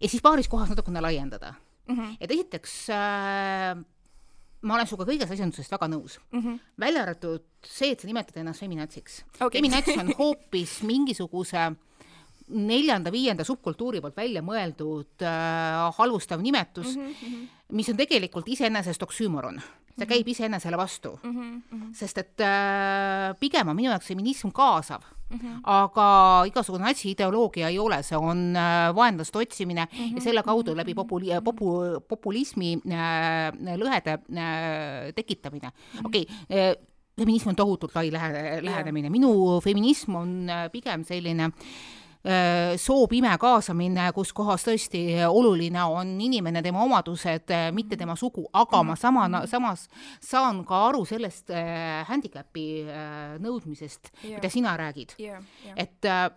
ja 0.00 0.08
siis 0.08 0.22
paaris 0.24 0.48
kohas 0.48 0.70
natukene 0.72 1.00
laiendada. 1.00 1.54
mm. 1.88 1.94
-hmm. 1.96 2.16
et 2.20 2.30
esiteks 2.30 2.90
äh, 2.90 3.76
ma 4.62 4.74
olen 4.74 4.86
sinuga 4.86 5.06
kõiges 5.10 5.30
asjandusest 5.30 5.72
väga 5.72 5.88
nõus, 5.88 6.18
Mm 6.32 6.40
-hmm. 6.42 6.60
välja 6.80 7.02
arvatud 7.02 7.44
see, 7.64 7.90
et 7.92 8.00
sa 8.00 8.06
nimetad 8.06 8.36
ennast 8.36 8.60
feminatsiks 8.60 9.24
okay.. 9.40 9.60
Feminats 9.60 9.96
on 9.98 10.12
hoopis 10.18 10.82
mingisuguse 10.82 11.72
neljanda-viienda 12.48 13.44
subkultuuri 13.44 14.00
poolt 14.00 14.16
välja 14.16 14.42
mõeldud 14.42 15.22
äh, 15.22 15.94
halvustav 15.98 16.40
nimetus 16.40 16.96
mm, 16.96 17.12
-hmm. 17.12 17.46
mis 17.72 17.88
on 17.88 17.96
tegelikult 17.96 18.48
iseenesest 18.48 19.02
oksüümoron. 19.02 19.60
see 19.98 20.06
käib 20.06 20.28
iseenesele 20.28 20.76
vastu 20.76 21.18
Mm 21.22 21.62
-hmm. 21.72 21.94
sest 21.94 22.18
et 22.18 22.40
äh, 22.40 23.36
pigem 23.40 23.68
on 23.68 23.76
minu 23.76 23.90
jaoks 23.90 24.06
feminism 24.06 24.48
kaasav 24.48 25.02
mm, 25.30 25.38
-hmm. 25.38 25.60
aga 25.64 26.08
igasugune 26.46 26.84
natsiideoloogia 26.84 27.68
ei 27.68 27.78
ole, 27.78 28.02
see 28.02 28.18
on 28.18 28.56
äh, 28.56 28.94
vaenlaste 28.94 29.38
otsimine 29.38 29.84
mm 29.84 29.98
-hmm. 29.98 30.14
ja 30.14 30.20
selle 30.20 30.42
kaudu 30.42 30.76
läbi 30.76 30.94
populi-, 30.94 31.34
popu-, 31.44 32.00
populismi 32.08 32.78
äh, 32.86 33.76
lõhede 33.76 34.18
äh, 34.18 35.12
tekitamine. 35.14 35.72
okei 36.04 36.26
okay,, 36.48 36.74
feminism 37.18 37.48
on 37.48 37.56
tohutult 37.56 37.94
lai 37.94 38.10
lähe-, 38.10 38.64
lähenemine, 38.64 39.10
minu 39.10 39.60
feminism 39.60 40.14
on 40.14 40.50
äh, 40.50 40.70
pigem 40.70 41.04
selline 41.04 41.44
äh, 41.44 41.52
soopime 42.76 43.30
kaasamine, 43.40 44.08
kus 44.12 44.32
kohas 44.36 44.64
tõesti 44.66 45.00
oluline 45.24 45.84
on 45.86 46.10
inimene, 46.20 46.60
tema 46.64 46.82
omadused, 46.82 47.52
mitte 47.72 47.96
tema 47.96 48.16
sugu, 48.18 48.42
aga 48.58 48.82
ma 48.84 48.96
sama, 48.98 49.28
samas 49.48 49.86
saan 50.24 50.64
ka 50.68 50.82
aru 50.88 51.04
sellest 51.08 51.52
äh, 51.54 52.02
handicap'i 52.08 52.66
äh, 52.84 53.38
nõudmisest 53.42 54.12
yeah., 54.22 54.36
mida 54.38 54.50
sina 54.52 54.74
räägid 54.78 55.14
yeah,. 55.20 55.42
Yeah. 55.64 55.78
et 55.84 56.08
äh, 56.08 56.28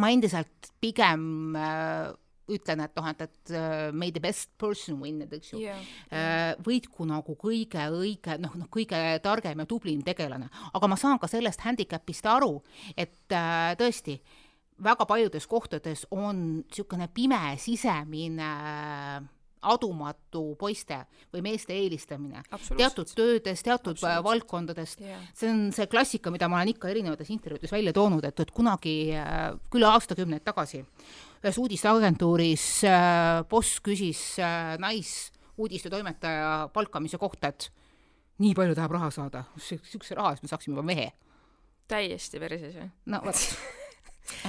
ma 0.00 0.10
endiselt 0.12 0.72
pigem 0.82 1.56
äh, 1.58 2.12
ütlen, 2.54 2.82
et 2.84 2.98
noh, 2.98 3.06
et, 3.08 3.22
et 3.24 3.52
may 3.96 4.10
the 4.12 4.20
best 4.20 4.50
person 4.60 4.98
win, 5.00 5.22
et 5.24 5.30
eks 5.32 5.54
ju 5.54 5.62
yeah, 5.62 5.78
võitku 6.60 7.06
nagu 7.08 7.38
kõige 7.40 7.86
õige, 7.88 8.34
noh, 8.36 8.52
noh, 8.60 8.68
kõige 8.68 8.98
targem 9.24 9.62
ja 9.62 9.64
tublim 9.64 10.02
tegelane, 10.04 10.50
aga 10.76 10.90
ma 10.92 10.98
saan 11.00 11.16
ka 11.22 11.30
sellest 11.32 11.64
handicap'ist 11.64 12.28
aru, 12.28 12.58
et 13.00 13.32
tõesti, 13.80 14.18
väga 14.82 15.06
paljudes 15.06 15.46
kohtades 15.46 16.06
on 16.10 16.40
niisugune 16.64 17.08
pime 17.14 17.56
sisemine 17.62 18.50
uh, 18.50 19.28
adumatu 19.64 20.54
poiste 20.60 20.98
või 21.32 21.42
meeste 21.44 21.74
eelistamine. 21.76 22.42
Teatud 22.76 23.10
töödes, 23.16 23.62
teatud 23.64 24.00
valdkondades. 24.00 24.96
Yeah.. 25.00 25.22
see 25.36 25.50
on 25.50 25.62
see 25.74 25.88
klassika, 25.90 26.32
mida 26.34 26.48
ma 26.50 26.60
olen 26.60 26.74
ikka 26.74 26.90
erinevates 26.92 27.30
intervjuudes 27.34 27.72
välja 27.72 27.94
toonud, 27.96 28.24
et, 28.28 28.44
et 28.44 28.52
kunagi 28.54 28.96
äh, 29.16 29.46
küll 29.72 29.86
aastakümneid 29.88 30.44
tagasi 30.46 30.82
ühes 31.44 31.60
uudisteagentuuris 31.60 32.66
äh, 32.88 33.44
boss 33.48 33.80
küsis 33.84 34.22
äh, 34.42 34.74
naisuudiste 34.80 35.92
toimetaja 35.92 36.70
palkamise 36.74 37.20
kohta, 37.20 37.52
et 37.52 37.70
nii 38.42 38.54
palju 38.56 38.76
tahab 38.76 38.96
raha 38.98 39.12
saada, 39.14 39.46
niisuguse 39.58 40.16
raha 40.18 40.34
eest 40.34 40.44
me 40.44 40.52
saaksime 40.52 40.76
juba 40.76 40.86
mehe. 40.86 41.12
täiesti 41.88 42.40
perses 42.40 42.76
ju. 42.80 42.90
no 43.12 43.20
vot 43.24 43.48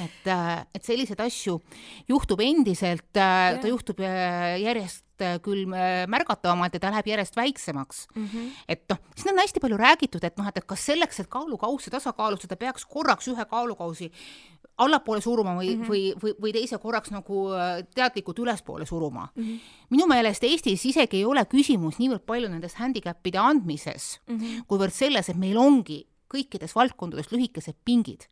et, 0.01 0.27
äh, 0.31 0.65
et 0.75 0.83
selliseid 0.83 1.19
asju 1.25 1.59
juhtub 2.07 2.41
endiselt, 2.45 3.05
ta 3.13 3.55
juhtub 3.63 3.99
järjest 3.99 5.03
küll 5.43 5.63
märgatavamalt 6.11 6.73
ja 6.75 6.81
ta 6.83 6.89
läheb 6.91 7.07
järjest 7.07 7.37
väiksemaks 7.39 8.07
mm. 8.15 8.25
-hmm. 8.25 8.49
et 8.67 8.83
noh, 8.89 8.99
siin 9.15 9.31
on 9.31 9.39
hästi 9.39 9.61
palju 9.63 9.77
räägitud, 9.79 10.23
et 10.23 10.37
noh, 10.37 10.47
et, 10.47 10.57
et 10.57 10.67
kas 10.67 10.85
selleks, 10.85 11.19
et 11.19 11.29
kaalukausse 11.31 11.91
tasakaalustada, 11.91 12.57
peaks 12.59 12.85
korraks 12.85 13.27
ühe 13.31 13.45
kaalukausi 13.45 14.11
allapoole 14.77 15.21
suruma 15.21 15.55
või 15.55 15.75
mm, 15.75 15.81
-hmm. 15.81 15.89
või, 15.89 16.01
või, 16.21 16.33
või 16.41 16.53
teise 16.55 16.77
korraks 16.77 17.11
nagu 17.11 17.45
äh, 17.55 17.83
teadlikult 17.95 18.39
ülespoole 18.39 18.85
suruma 18.85 19.29
mm. 19.35 19.43
-hmm. 19.43 19.59
minu 19.89 20.07
meelest 20.07 20.43
Eestis 20.43 20.85
isegi 20.85 21.17
ei 21.17 21.25
ole 21.25 21.45
küsimus 21.45 21.99
niivõrd 21.99 22.25
palju 22.25 22.49
nendes 22.49 22.75
handicap'ide 22.79 23.39
andmises 23.39 24.19
mm, 24.27 24.37
-hmm. 24.37 24.65
kuivõrd 24.67 24.93
selles, 24.93 25.29
et 25.29 25.37
meil 25.37 25.57
ongi 25.57 26.05
kõikides 26.35 26.75
valdkondades 26.75 27.31
lühikesed 27.33 27.77
pingid. 27.85 28.27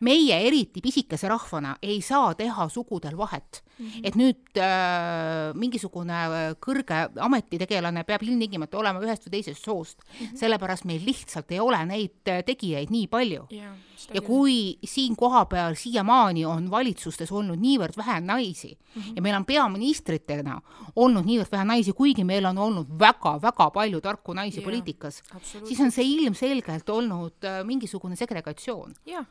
meie 0.00 0.36
eriti 0.46 0.80
pisikese 0.80 1.28
rahvana 1.28 1.74
ei 1.82 2.00
saa 2.00 2.32
teha 2.34 2.68
sugudel 2.72 3.16
vahet 3.18 3.60
mm, 3.60 3.86
-hmm. 3.86 4.00
et 4.04 4.14
nüüd 4.16 4.60
äh, 4.64 5.52
mingisugune 5.54 6.14
äh, 6.14 6.54
kõrge 6.66 7.02
ametitegelane 7.20 8.04
peab 8.04 8.22
ilmtingimata 8.22 8.78
olema 8.78 9.02
ühest 9.04 9.26
või 9.26 9.36
teisest 9.36 9.64
soost 9.64 9.98
mm, 9.98 10.26
-hmm. 10.26 10.36
sellepärast 10.40 10.84
meil 10.84 11.04
lihtsalt 11.04 11.52
ei 11.52 11.60
ole 11.60 11.84
neid 11.86 12.32
äh, 12.32 12.42
tegijaid 12.44 12.90
nii 12.90 13.06
palju 13.06 13.46
yeah 13.52 13.76
ja 14.14 14.22
kui 14.22 14.78
siin 14.84 15.16
kohapeal 15.16 15.74
siiamaani 15.78 16.44
on 16.46 16.70
valitsustes 16.70 17.32
olnud 17.32 17.60
niivõrd 17.60 17.96
vähe 17.96 18.20
naisi 18.20 18.70
mm 18.72 19.02
-hmm. 19.02 19.16
ja 19.16 19.22
meil 19.22 19.36
on 19.36 19.44
peaministritena 19.44 20.60
olnud 20.96 21.24
niivõrd 21.24 21.52
vähe 21.52 21.64
naisi, 21.64 21.92
kuigi 21.92 22.24
meil 22.24 22.44
on 22.44 22.58
olnud 22.58 22.86
väga-väga 22.98 23.70
palju 23.70 24.00
tarku 24.00 24.34
naisi 24.34 24.60
yeah, 24.60 24.64
poliitikas, 24.64 25.22
siis 25.64 25.80
on 25.80 25.90
see 25.90 26.04
ilmselgelt 26.04 26.88
olnud 26.88 27.44
äh, 27.44 27.64
mingisugune 27.64 28.16
segregatsioon. 28.16 28.94
jah, 29.06 29.26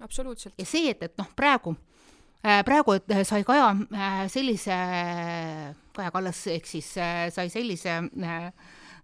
absoluutselt. 0.00 0.54
ja 0.58 0.66
see, 0.66 0.90
et, 0.90 1.02
et 1.02 1.18
noh, 1.18 1.28
praegu 1.36 1.76
äh, 2.46 2.64
praegu 2.64 2.92
äh, 2.92 3.24
sai 3.24 3.44
Kaja 3.44 3.76
sellise, 4.28 4.76
Kaja 5.96 6.10
Kallas 6.10 6.46
ehk 6.46 6.66
siis 6.66 6.94
sai 7.34 7.48
sellise 7.48 7.90
äh, 8.22 8.52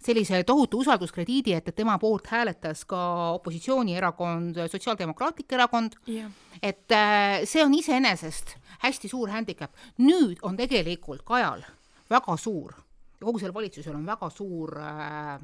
sellise 0.05 0.43
tohutu 0.47 0.79
usalduskrediidi, 0.85 1.55
et, 1.57 1.69
et 1.69 1.77
tema 1.77 1.99
poolt 1.99 2.27
hääletas 2.31 2.85
ka 2.89 3.01
opositsioonierakond, 3.39 4.61
Sotsiaaldemokraatlik 4.71 5.53
Erakond 5.53 5.99
yeah., 6.09 6.31
et 6.63 6.93
äh, 6.95 7.43
see 7.45 7.65
on 7.65 7.75
iseenesest 7.75 8.57
hästi 8.85 9.11
suur 9.11 9.31
handicap. 9.31 9.75
nüüd 9.99 10.43
on 10.43 10.57
tegelikult 10.57 11.23
Kajal 11.27 11.63
väga 12.11 12.37
suur, 12.37 12.75
kogu 13.21 13.39
sellel 13.39 13.55
valitsusel 13.55 13.95
on 13.95 14.07
väga 14.07 14.31
suur 14.31 14.79
äh, 14.79 15.39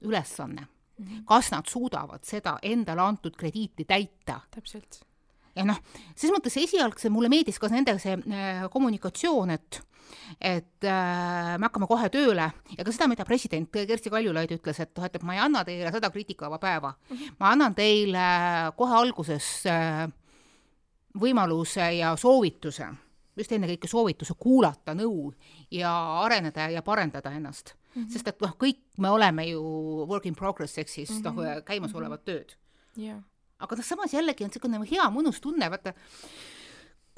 ülesanne. 0.00 0.68
-hmm. 0.98 1.24
kas 1.24 1.50
nad 1.50 1.66
suudavad 1.66 2.24
seda 2.24 2.58
endale 2.62 3.00
antud 3.00 3.36
krediiti 3.36 3.84
täita? 3.84 4.40
täpselt 4.50 5.07
ja 5.58 5.66
noh, 5.66 5.78
selles 6.14 6.34
mõttes 6.36 6.56
esialgse 6.60 7.10
mulle 7.12 7.30
meeldis 7.32 7.58
ka 7.60 7.70
nende 7.72 7.96
see 8.02 8.16
äh, 8.16 8.64
kommunikatsioon, 8.72 9.54
et 9.56 9.82
et 10.40 10.86
äh, 10.88 11.56
me 11.58 11.66
hakkame 11.66 11.88
kohe 11.88 12.08
tööle 12.12 12.46
ja 12.76 12.84
ka 12.84 12.92
seda, 12.94 13.08
mida 13.10 13.26
president 13.28 13.68
Kersti 13.72 14.12
Kaljulaid 14.12 14.54
ütles, 14.56 14.78
et 14.80 14.94
noh, 14.96 15.04
et, 15.04 15.18
ma 15.26 15.34
ei 15.36 15.42
anna 15.44 15.64
teile 15.68 15.92
seda 15.92 16.10
kriitikavaba 16.14 16.58
päeva 16.62 16.94
-hmm. 16.94 17.34
ma 17.40 17.52
annan 17.52 17.74
teile 17.76 18.24
kohe 18.76 18.94
alguses 18.96 19.66
äh, 19.66 20.06
võimaluse 21.18 21.90
ja 21.98 22.14
soovituse, 22.16 22.88
just 23.36 23.52
ennekõike 23.52 23.88
soovituse 23.88 24.34
kuulata 24.38 24.94
nõu 24.94 25.32
ja 25.70 25.92
areneda 26.24 26.70
ja 26.70 26.82
parendada 26.82 27.32
ennast 27.32 27.74
mm. 27.94 28.02
-hmm. 28.02 28.12
sest 28.12 28.28
et 28.28 28.40
noh, 28.40 28.54
kõik 28.56 28.80
me 28.98 29.10
oleme 29.10 29.46
ju 29.48 29.62
work 30.08 30.26
in 30.26 30.34
progress 30.34 30.78
ehk 30.78 30.88
siis 30.88 31.10
mm 31.10 31.22
-hmm. 31.22 31.54
noh, 31.56 31.64
käimasolevad 31.64 32.20
mm 32.20 32.22
-hmm. 32.22 32.24
tööd 32.24 32.56
yeah.. 32.98 33.22
Aga 33.58 33.78
noh, 33.78 33.86
samas 33.86 34.14
jällegi 34.14 34.46
on 34.46 34.52
niisugune 34.52 34.78
hea 34.88 35.06
mõnus 35.14 35.40
tunne, 35.42 35.68
vaata 35.72 35.94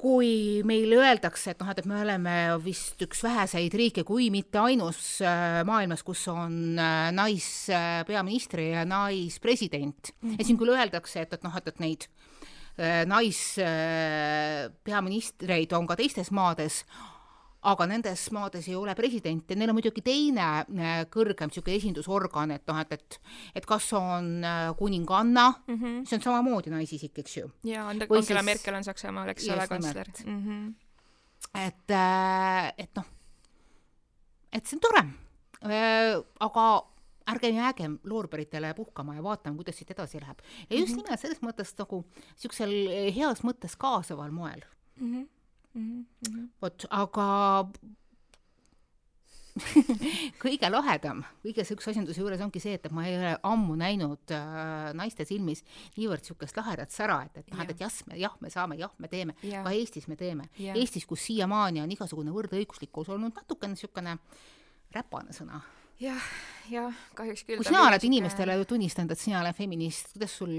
kui 0.01 0.63
meile 0.65 0.97
öeldakse, 0.97 1.51
et 1.53 1.59
noh, 1.61 1.69
et 1.69 1.85
me 1.85 1.99
oleme 2.01 2.57
vist 2.63 2.97
üks 3.05 3.19
väheseid 3.21 3.69
riike, 3.77 4.01
kui 4.07 4.31
mitte 4.33 4.57
ainus 4.63 5.21
äh, 5.21 5.61
maailmas, 5.67 6.01
kus 6.05 6.27
on 6.31 6.79
äh, 6.81 7.11
naispeaministri 7.13 8.71
ja 8.71 8.85
naispresident 8.85 10.09
mm. 10.09 10.29
-hmm. 10.29 10.35
ja 10.39 10.45
siin 10.45 10.57
küll 10.57 10.69
öeldakse, 10.73 11.21
et, 11.21 11.33
et 11.37 11.43
noh, 11.45 11.57
et, 11.57 11.67
et 11.67 11.79
neid 11.79 12.01
äh, 12.81 13.05
naispeaministreid 13.05 15.71
on 15.77 15.87
ka 15.87 15.95
teistes 16.01 16.31
maades, 16.31 16.85
aga 17.69 17.85
nendes 17.89 18.23
maades 18.33 18.65
ei 18.69 18.75
ole 18.77 18.93
presidenti, 18.97 19.55
neil 19.57 19.69
on 19.69 19.77
muidugi 19.77 20.01
teine 20.05 20.45
äh, 20.63 20.91
kõrgem 21.13 21.51
niisugune 21.51 21.77
esindusorgan, 21.77 22.55
et 22.55 22.63
noh, 22.69 22.79
et, 22.81 22.93
et 22.97 23.17
et 23.61 23.67
kas 23.69 23.91
on 23.97 24.29
äh, 24.43 24.69
kuninganna 24.77 25.47
mm, 25.67 25.75
-hmm. 25.75 26.05
see 26.09 26.17
on 26.17 26.23
samamoodi 26.25 26.73
naisisik, 26.73 27.19
eks 27.19 27.37
ju. 27.37 27.51
jaa, 27.63 27.87
Angela 27.89 28.21
siis... 28.21 28.45
Merkel 28.45 28.75
on 28.75 28.83
Saksamaal, 28.83 29.29
eks 29.29 29.49
ole, 29.49 29.67
kantsler 29.67 30.07
mm. 30.25 30.39
-hmm. 30.45 30.73
et, 31.67 31.91
äh, 31.91 32.73
et 32.77 32.95
noh, 32.95 33.05
et 34.51 34.65
see 34.65 34.77
on 34.77 34.81
tore, 34.81 35.05
aga 36.39 36.63
ärgem 37.31 37.55
jäägem 37.55 37.99
loorberitele 38.03 38.73
puhkama 38.73 39.15
ja 39.15 39.23
vaatame, 39.23 39.55
kuidas 39.55 39.77
siit 39.77 39.91
edasi 39.91 40.21
läheb. 40.21 40.39
ja 40.69 40.77
just 40.77 40.93
-hmm. 40.93 41.03
nimelt 41.03 41.19
selles 41.19 41.41
mõttes 41.41 41.75
nagu 41.77 42.05
niisugusel 42.33 42.73
heas 43.15 43.43
mõttes 43.43 43.77
kaasaval 43.77 44.31
moel 44.31 44.65
mm. 44.95 45.13
-hmm 45.13 45.40
mm 45.73 46.05
-hmm. 46.27 46.47
vot, 46.61 46.85
aga 46.89 47.27
kõige 50.43 50.69
lahedam, 50.71 51.23
kõige 51.43 51.63
niisuguse 51.63 51.91
asjanduse 51.91 52.21
juures 52.21 52.41
ongi 52.43 52.61
see, 52.63 52.77
et 52.77 52.87
ma 52.95 53.03
ei 53.07 53.17
ole 53.17 53.33
ammu 53.43 53.75
näinud 53.79 54.31
äh, 54.35 54.93
naiste 54.97 55.25
silmis 55.27 55.63
niivõrd 55.97 56.23
niisugust 56.23 56.57
lahedat 56.57 56.93
sära, 56.93 57.19
et, 57.25 57.41
et 57.41 57.51
noh, 57.51 57.65
et 57.67 57.83
jah, 57.83 57.97
me, 58.07 58.17
jah, 58.21 58.37
me 58.39 58.49
saame, 58.53 58.77
jah, 58.79 58.93
me 58.97 59.07
teeme, 59.11 59.35
ka 59.41 59.73
Eestis 59.75 60.07
me 60.07 60.15
teeme. 60.15 60.47
Eestis, 60.57 61.05
kus 61.05 61.25
siiamaani 61.27 61.83
on 61.83 61.91
igasugune 61.91 62.31
võrdõiguslikkus 62.31 63.11
olnud 63.11 63.35
natukene 63.35 63.75
niisugune 63.75 64.17
räpane 64.91 65.35
sõna 65.35 65.61
jah, 66.01 66.31
jah, 66.71 66.95
kahjuks 67.17 67.43
küll. 67.45 67.59
kui 67.61 67.67
sina 67.67 67.83
oled 67.87 68.03
inimestele 68.07 68.55
ju 68.59 68.69
tunnistanud, 68.73 69.11
et 69.13 69.21
sina 69.21 69.41
oled 69.41 69.57
feminist, 69.57 70.15
kuidas 70.15 70.37
sul 70.39 70.55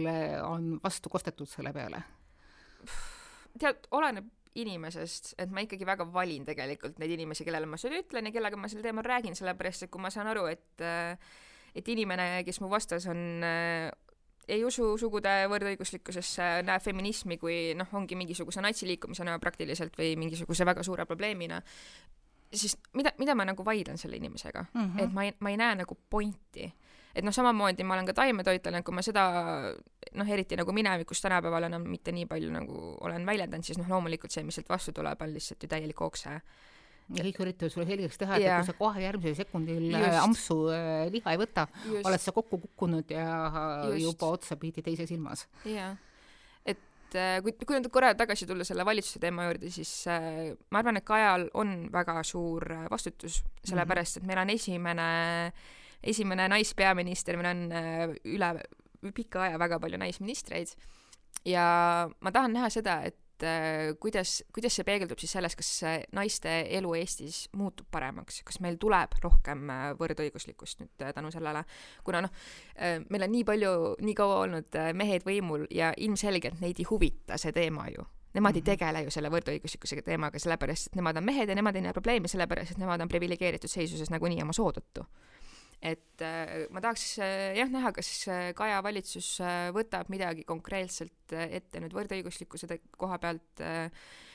on 0.47 0.77
vastu 0.83 1.13
kostetud 1.13 1.51
selle 1.51 1.73
peale? 1.75 2.03
tead, 3.59 3.89
oleneb 3.97 4.29
inimesest, 4.55 5.35
et 5.41 5.51
ma 5.51 5.63
ikkagi 5.65 5.87
väga 5.89 6.07
valin 6.13 6.45
tegelikult 6.45 6.99
neid 7.01 7.15
inimesi, 7.15 7.45
kellele 7.47 7.67
ma 7.67 7.79
seda 7.81 8.01
ütlen 8.01 8.29
ja 8.29 8.35
kellega 8.35 8.59
ma 8.61 8.69
sel 8.69 8.85
teemal 8.85 9.07
räägin, 9.07 9.37
sellepärast 9.39 9.87
et 9.87 9.93
kui 9.93 10.03
ma 10.03 10.11
saan 10.13 10.31
aru, 10.33 10.47
et 10.53 10.87
et 11.73 11.89
inimene, 11.89 12.43
kes 12.45 12.61
mu 12.61 12.69
vastas, 12.69 13.07
on 13.09 13.41
ei 14.51 14.65
usu 14.67 14.91
sugude 14.99 15.31
võrdõiguslikkusesse, 15.51 16.49
näeb 16.67 16.83
feminismi 16.83 17.39
kui 17.41 17.57
noh, 17.79 17.89
ongi 17.97 18.19
mingisuguse 18.19 18.61
natsiliikumisena 18.65 19.39
praktiliselt 19.43 19.97
või 19.99 20.17
mingisuguse 20.21 20.67
väga 20.67 20.85
suure 20.87 21.07
probleemina, 21.07 21.61
siis 22.53 22.77
mida, 22.99 23.15
mida 23.19 23.37
ma 23.39 23.47
nagu 23.49 23.65
vaidlen 23.65 23.99
selle 23.99 24.19
inimesega 24.19 24.65
mm, 24.73 24.81
-hmm. 24.81 25.05
et 25.05 25.13
ma 25.13 25.25
ei, 25.25 25.35
ma 25.41 25.51
ei 25.51 25.57
näe 25.57 25.79
nagu 25.83 25.97
pointi 26.11 26.67
et 27.15 27.25
noh, 27.25 27.35
samamoodi 27.35 27.85
ma 27.85 27.97
olen 27.99 28.09
ka 28.09 28.17
taimetoitlane, 28.23 28.83
kui 28.83 28.97
ma 28.97 29.05
seda 29.05 29.25
noh, 30.17 30.29
eriti 30.29 30.59
nagu 30.59 30.75
minevikus 30.77 31.23
tänapäeval 31.25 31.69
enam 31.69 31.87
mitte 31.89 32.13
nii 32.13 32.27
palju 32.31 32.53
nagu 32.53 32.83
olen 33.01 33.27
väljendanud, 33.29 33.67
siis 33.67 33.81
noh, 33.81 33.89
loomulikult 33.89 34.35
see, 34.35 34.45
mis 34.47 34.59
sealt 34.59 34.71
vastu 34.73 34.95
tuleb, 34.97 35.21
on 35.23 35.35
lihtsalt 35.35 35.63
ju 35.63 35.73
täilik 35.73 36.01
okse 36.05 36.39
ja 37.13 37.25
kõik 37.27 37.41
üritavad 37.45 37.75
sulle 37.75 37.87
selgeks 37.89 38.21
teha, 38.21 38.39
et 38.39 38.47
kui 38.47 38.69
sa 38.69 38.77
kohe 38.79 39.03
järgmisel 39.03 39.37
sekundil 39.43 39.89
äh, 39.91 40.07
Just. 40.07 40.21
ampsu 40.23 40.57
äh, 40.73 41.11
liha 41.13 41.35
ei 41.35 41.41
võta, 41.41 41.67
oled 42.03 42.23
sa 42.23 42.35
kokku 42.35 42.61
kukkunud 42.63 43.13
ja 43.13 43.27
Just. 43.91 44.05
juba 44.07 44.33
otsapidi 44.39 44.85
teises 44.87 45.13
ilmas. 45.13 45.47
jah, 45.69 45.99
et 47.13 47.19
äh, 47.19 47.43
kui, 47.45 47.53
kui 47.61 47.77
nüüd 47.77 47.91
korra 47.93 48.15
tagasi 48.19 48.49
tulla 48.49 48.65
selle 48.65 48.87
valitsuse 48.89 49.21
teema 49.23 49.49
juurde, 49.49 49.71
siis 49.75 49.93
äh, 50.11 50.55
ma 50.71 50.83
arvan, 50.83 51.01
et 51.01 51.07
Kajal 51.09 51.49
on 51.61 51.77
väga 51.93 52.23
suur 52.27 52.65
äh, 52.73 52.87
vastutus, 52.91 53.43
sellepärast 53.69 54.21
et 54.21 54.29
meil 54.29 54.43
on 54.45 54.55
esimene, 54.55 55.09
esimene 56.03 56.49
naispeaminister, 56.51 57.39
meil 57.39 57.51
on 57.53 57.67
äh, 57.73 58.07
üle 58.35 58.55
pika 59.15 59.47
aja 59.47 59.59
väga 59.61 59.81
palju 59.83 59.99
naisministreid 60.03 60.75
ja 61.49 61.65
ma 62.21 62.33
tahan 62.35 62.55
näha 62.55 62.71
seda, 62.71 63.01
et 63.09 63.47
äh, 63.47 63.93
kuidas, 64.03 64.41
kuidas 64.55 64.77
see 64.79 64.87
peegeldub 64.87 65.21
siis 65.23 65.35
selles, 65.37 65.57
kas 65.59 65.71
äh, 65.89 65.99
naiste 66.15 66.53
elu 66.79 66.95
Eestis 66.99 67.45
muutub 67.59 67.91
paremaks, 67.95 68.43
kas 68.47 68.61
meil 68.65 68.79
tuleb 68.83 69.19
rohkem 69.23 69.71
võrdõiguslikkust 69.99 70.83
nüüd 70.83 71.07
tänu 71.19 71.31
sellele, 71.35 71.65
kuna 72.07 72.25
noh, 72.27 72.35
meil 73.09 73.27
on 73.29 73.33
nii 73.35 73.45
palju, 73.47 73.77
nii 74.03 74.17
kaua 74.19 74.43
olnud 74.47 74.83
mehed 74.99 75.27
võimul 75.27 75.69
ja 75.71 75.93
ilmselgelt 75.97 76.63
neid 76.63 76.83
ei 76.83 76.89
huvita 76.91 77.39
see 77.41 77.55
teema 77.55 77.89
ju. 77.95 78.07
Nemad 78.33 78.57
ei 78.57 78.63
Mhm. 78.63 78.65
tegele 78.65 79.03
ju 79.05 79.11
selle 79.13 79.29
võrdõiguslikkusega 79.29 80.03
teemaga, 80.07 80.39
sellepärast 80.41 80.87
et 80.87 80.95
nemad 80.97 81.19
on 81.21 81.25
mehed 81.25 81.51
ja 81.51 81.55
nemad 81.55 81.77
ei 81.77 81.83
näe 81.85 81.93
probleemi, 81.93 82.31
sellepärast 82.33 82.71
et 82.71 82.79
nemad 82.81 83.01
on 83.05 83.09
priviligeeritud 83.09 83.69
seisuses 83.69 84.09
nagunii 84.09 84.41
oma 84.43 84.55
soo 84.57 84.71
tõttu 84.73 85.05
et 85.83 86.23
äh, 86.23 86.67
ma 86.71 86.81
tahaks 86.83 87.19
äh, 87.19 87.53
jah 87.59 87.71
näha, 87.71 87.91
kas 87.95 88.11
äh, 88.31 88.51
Kaja 88.55 88.79
valitsus 88.85 89.35
võtab 89.75 90.11
midagi 90.13 90.45
konkreetselt 90.47 91.35
ette 91.35 91.83
nüüd 91.83 91.95
võrdõiguslikkuse 91.97 92.69
koha 92.99 93.19
pealt 93.23 93.63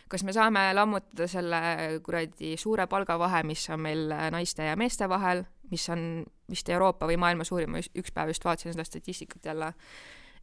kas 0.07 0.23
me 0.23 0.33
saame 0.35 0.69
lammutada 0.75 1.27
selle 1.31 1.59
kuradi 2.03 2.55
suure 2.59 2.87
palgavahe, 2.87 3.43
mis 3.47 3.65
on 3.71 3.81
meil 3.83 4.11
naiste 4.31 4.67
ja 4.67 4.75
meeste 4.79 5.07
vahel, 5.11 5.43
mis 5.71 5.87
on 5.91 6.01
vist 6.49 6.69
Euroopa 6.71 7.07
või 7.09 7.19
maailma 7.19 7.47
suurim, 7.47 7.75
üks 7.79 8.13
päev 8.15 8.31
just 8.31 8.47
vaatasin 8.47 8.75
seda 8.75 8.87
statistikat 8.87 9.51
jälle, 9.51 9.73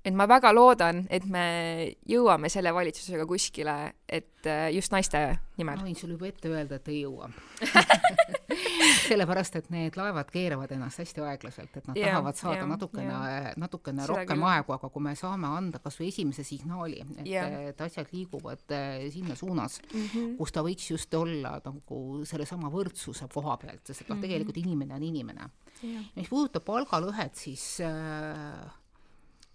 et 0.05 0.15
ma 0.15 0.27
väga 0.29 0.53
loodan, 0.53 1.07
et 1.11 1.25
me 1.25 1.95
jõuame 2.09 2.49
selle 2.53 2.73
valitsusega 2.75 3.25
kuskile, 3.27 3.93
et 4.09 4.47
äh, 4.47 4.69
just 4.77 4.93
naiste 4.93 5.39
nimel 5.57 5.77
ma 5.81 5.87
võin 5.87 5.97
sulle 5.97 6.13
juba 6.19 6.27
ette 6.29 6.49
öelda, 6.53 6.77
et 6.77 6.89
ei 6.89 7.01
jõua 7.07 7.31
sellepärast, 9.09 9.57
et 9.61 9.71
need 9.73 9.97
laevad 9.99 10.29
keeravad 10.33 10.71
ennast 10.75 11.01
hästi 11.03 11.23
aeglaselt, 11.25 11.77
et 11.79 11.89
nad 11.89 11.97
Jah, 11.99 12.11
tahavad 12.15 12.39
saada 12.39 12.59
jah, 12.61 12.69
natukene, 12.71 13.19
natukene 13.61 14.05
Seda 14.05 14.13
rohkem 14.13 14.39
küll. 14.41 14.49
aegu, 14.51 14.75
aga 14.77 14.91
kui 14.95 15.05
me 15.07 15.15
saame 15.19 15.51
anda 15.59 15.81
kas 15.85 15.99
või 16.01 16.11
esimese 16.13 16.45
signaali, 16.47 17.01
et 17.19 17.27
Jah. 17.31 17.57
et 17.73 17.81
asjad 17.87 18.13
liiguvad 18.15 18.65
eh, 18.77 19.09
sinna 19.15 19.37
suunas, 19.39 19.81
mm. 19.93 20.07
-hmm. 20.13 20.37
kus 20.39 20.53
ta 20.53 20.63
võiks 20.67 20.91
just 20.91 21.15
olla 21.15 21.57
nagu 21.65 22.01
sellesama 22.29 22.71
võrdsuse 22.73 23.29
koha 23.33 23.57
pealt, 23.57 23.85
sest 23.87 24.09
noh, 24.09 24.17
Mhm. 24.17 24.23
tegelikult 24.23 24.57
inimene 24.57 24.95
on 24.95 25.03
inimene. 25.03 25.51
Yeah. 25.83 26.05
mis 26.17 26.29
puudutab 26.29 26.65
palgalõhet, 26.65 27.35
siis 27.35 27.81
äh, 27.81 28.71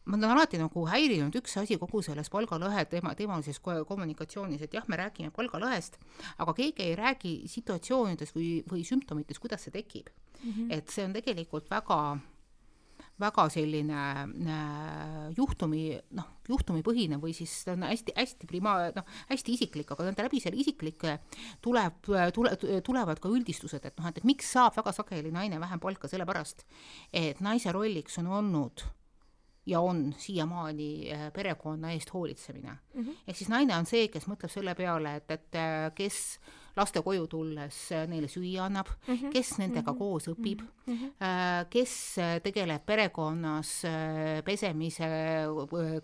mind 0.06 0.24
on 0.24 0.32
alati 0.34 0.60
nagu 0.62 0.86
häirinud 0.89 1.36
üks 1.41 1.58
asi 1.62 1.77
kogu 1.82 2.01
selles 2.06 2.32
palgalõhe 2.34 2.86
teema, 2.89 3.13
teemalises 3.15 3.60
ko- 3.63 3.84
kommunikatsioonis, 3.89 4.63
et 4.65 4.74
jah, 4.74 4.88
me 4.88 4.98
räägime 4.98 5.32
palgalõhest, 5.36 6.00
aga 6.38 6.56
keegi 6.58 6.88
ei 6.88 6.98
räägi 7.00 7.36
situatsioonidest 7.51 8.36
või, 8.36 8.50
või 8.70 8.84
sümptomitest, 8.88 9.41
kuidas 9.44 9.68
see 9.68 9.75
tekib 9.75 10.10
mm. 10.10 10.51
-hmm. 10.51 10.74
et 10.77 10.89
see 10.89 11.06
on 11.06 11.13
tegelikult 11.13 11.70
väga 11.70 12.20
väga 13.20 13.46
selline 13.51 14.01
äh, 14.48 15.32
juhtumi, 15.36 15.84
noh, 16.15 16.27
juhtumipõhine 16.48 17.20
või 17.22 17.34
siis 17.36 17.51
ta 17.68 17.75
on 17.75 17.84
hästi-hästi 17.89 18.48
prima-, 18.50 18.91
noh, 18.96 19.08
hästi 19.32 19.56
isiklik, 19.58 19.91
aga 19.91 20.08
nende 20.08 20.25
läbi 20.25 20.39
selle 20.44 20.60
isiklike 20.62 21.18
tuleb, 21.65 22.00
tule, 22.36 22.56
tulevad 22.86 23.20
ka 23.20 23.32
üldistused, 23.32 23.84
et 23.86 24.00
noh, 24.00 24.08
et 24.08 24.24
miks 24.27 24.53
saab 24.56 24.77
väga 24.79 24.96
sageli 24.96 25.34
naine 25.36 25.60
vähem 25.60 25.84
palka, 25.84 26.08
sellepärast 26.12 26.63
et 27.12 27.44
naise 27.44 27.75
rolliks 27.75 28.18
on 28.24 28.32
olnud 28.39 28.88
ja 29.66 29.80
on 29.80 30.13
siiamaani 30.18 31.12
äh, 31.13 31.34
perekonna 31.34 31.92
eest 31.92 32.13
hoolitsemine 32.13 32.72
mm. 32.94 33.04
-hmm. 33.04 33.16
ehk 33.28 33.38
siis 33.38 33.50
naine 33.50 33.75
on 33.75 33.86
see, 33.86 34.08
kes 34.08 34.28
mõtleb 34.28 34.51
selle 34.51 34.75
peale, 34.75 35.16
et, 35.16 35.32
et 35.32 35.56
äh, 35.56 35.92
kes 35.96 36.39
laste 36.78 37.01
koju 37.01 37.28
tulles 37.28 37.78
neile 38.08 38.28
süüa 38.28 38.66
annab 38.66 38.88
mm, 39.08 39.16
-hmm. 39.16 39.32
kes 39.34 39.58
nendega 39.58 39.92
mm 39.92 39.96
-hmm. 39.96 40.00
koos 40.00 40.28
õpib 40.28 40.62
mm, 40.86 40.94
-hmm. 40.96 41.66
kes 41.70 42.16
tegeleb 42.44 42.86
perekonnas 42.86 43.81
pesemise, 44.46 45.10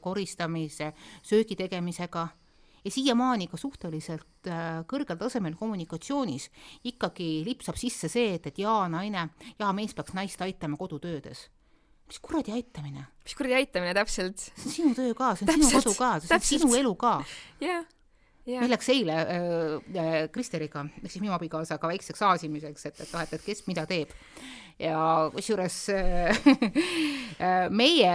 koristamise, 0.01 0.93
söögi 1.23 1.55
tegemisega 1.55 2.27
ja 2.85 2.91
siiamaani 2.91 3.47
ka 3.47 3.57
suhteliselt 3.57 4.49
kõrgel 4.87 5.17
tasemel 5.17 5.55
kommunikatsioonis 5.55 6.49
ikkagi 6.83 7.43
lipsab 7.45 7.75
sisse 7.75 8.09
see, 8.09 8.33
et, 8.35 8.47
et 8.47 8.59
jaa, 8.59 8.89
naine, 8.89 9.29
jaa, 9.59 9.73
mees 9.73 9.93
peaks 9.93 10.13
naist 10.13 10.41
aitama 10.41 10.77
kodutöödes 10.77 11.49
mis 12.09 12.21
kuradi 12.21 12.53
aitamine? 12.55 13.07
mis 13.25 13.35
kuradi 13.37 13.57
aitamine 13.61 13.93
täpselt? 13.97 14.47
see 14.53 14.69
on 14.69 14.73
sinu 14.77 14.95
töö 14.97 15.17
ka, 15.17 15.33
see 15.35 15.45
on 15.45 15.51
täpselt, 15.51 15.69
sinu 15.69 15.81
kodu 15.81 15.93
ka, 15.97 16.09
see 16.19 16.29
on 16.29 16.33
täpselt. 16.35 16.49
sinu 16.61 16.79
elu 16.81 16.95
ka. 17.01 17.13
jah. 17.63 17.85
Yeah. 18.45 18.61
meil 18.61 18.75
läks 18.75 18.91
eile 18.93 19.15
äh, 19.25 20.17
Kristeriga, 20.33 20.83
ehk 21.01 21.09
siis 21.09 21.23
minu 21.23 21.33
abikaasaga 21.33 21.89
väikseks 21.89 22.21
aasimiseks, 22.27 22.85
et, 22.91 22.99
et 23.01 23.15
noh, 23.15 23.23
et, 23.25 23.33
et 23.33 23.47
kes 23.47 23.65
mida 23.65 23.87
teeb. 23.89 24.13
ja 24.77 24.99
kusjuures 25.33 25.79
äh, 25.95 27.65
meie 27.73 28.13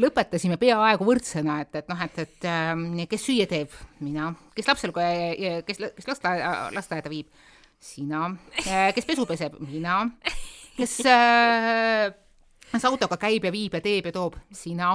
lõpetasime 0.00 0.60
peaaegu 0.60 1.06
võrdsena, 1.08 1.62
et, 1.64 1.72
et 1.80 1.88
noh, 1.88 2.04
et, 2.04 2.20
et 2.26 2.48
äh, 2.52 3.06
kes 3.08 3.28
süüa 3.30 3.48
teeb, 3.48 3.72
mina, 4.04 4.34
kes 4.58 4.68
lapsel, 4.68 4.92
kes, 4.92 5.84
kes 5.96 6.10
lasteaeda, 6.12 6.52
lasteaeda 6.76 7.12
viib, 7.12 7.32
sina, 7.80 8.26
kes 8.60 9.08
pesu 9.08 9.24
peseb, 9.24 9.56
mina, 9.64 10.02
kes 10.76 11.00
äh, 11.08 12.10
kes 12.70 12.84
autoga 12.90 13.18
käib 13.20 13.46
ja 13.48 13.54
viib 13.54 13.74
ja 13.76 13.82
teeb 13.84 14.10
ja 14.10 14.14
toob, 14.14 14.36
sina. 14.54 14.94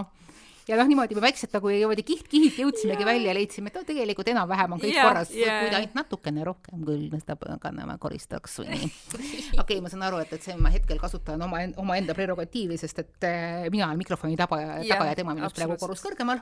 ja 0.66 0.80
noh, 0.80 0.88
niimoodi 0.90 1.18
me 1.18 1.22
vaikselt 1.22 1.54
nagu 1.54 1.70
niimoodi 1.70 2.04
kiht-kihilt 2.08 2.58
jõudsimegi 2.64 3.04
yeah. 3.04 3.10
välja 3.12 3.30
ja 3.30 3.36
leidsime, 3.38 3.70
et 3.70 3.78
no 3.78 3.84
tegelikult 3.86 4.32
enam-vähem 4.34 4.76
on 4.76 4.82
kõik 4.82 4.96
yeah, 4.96 5.08
korras 5.10 5.34
yeah., 5.36 5.62
kui 5.62 5.70
ta 5.74 5.80
ainult 5.82 5.98
natukene 6.00 6.46
rohkem 6.48 6.84
küll 6.88 7.06
seda 7.22 7.60
kannama 7.62 8.00
koristaks 8.02 8.60
või 8.64 8.72
nii. 8.74 8.92
okei 9.22 9.62
okay,, 9.62 9.80
ma 9.86 9.94
saan 9.94 10.08
aru, 10.10 10.24
et, 10.26 10.34
et 10.34 10.50
see 10.50 10.58
ma 10.58 10.74
hetkel 10.74 11.02
kasutan 11.02 11.46
oma, 11.46 11.62
omaenda 11.82 12.18
prerogatiivi, 12.18 12.80
sest 12.82 13.04
et 13.06 13.30
äh, 13.30 13.70
mina 13.70 13.90
olen 13.92 14.02
mikrofoni 14.02 14.40
taga 14.40 14.62
ja, 14.64 14.76
yeah, 14.82 14.94
taga 14.96 15.12
ja 15.12 15.18
tema 15.22 15.38
minust 15.38 15.60
praegu 15.60 15.78
korrus 15.82 16.04
kõrgemal. 16.06 16.42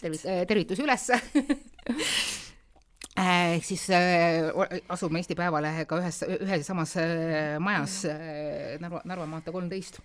tervit-, 0.00 0.28
tervitus 0.48 0.84
ülesse 0.84 1.20
ehk 3.18 3.64
siis 3.66 3.88
äh, 3.90 4.48
asume 4.92 5.20
Eesti 5.20 5.36
Päevalehega 5.38 5.98
ühes, 5.98 6.20
ühes 6.28 6.62
ja 6.62 6.66
samas 6.66 6.94
äh, 7.00 7.56
majas 7.62 8.00
äh, 8.06 8.76
Narva, 8.82 9.00
Narva 9.08 9.26
maantee 9.26 9.54
kolmteist. 9.54 10.00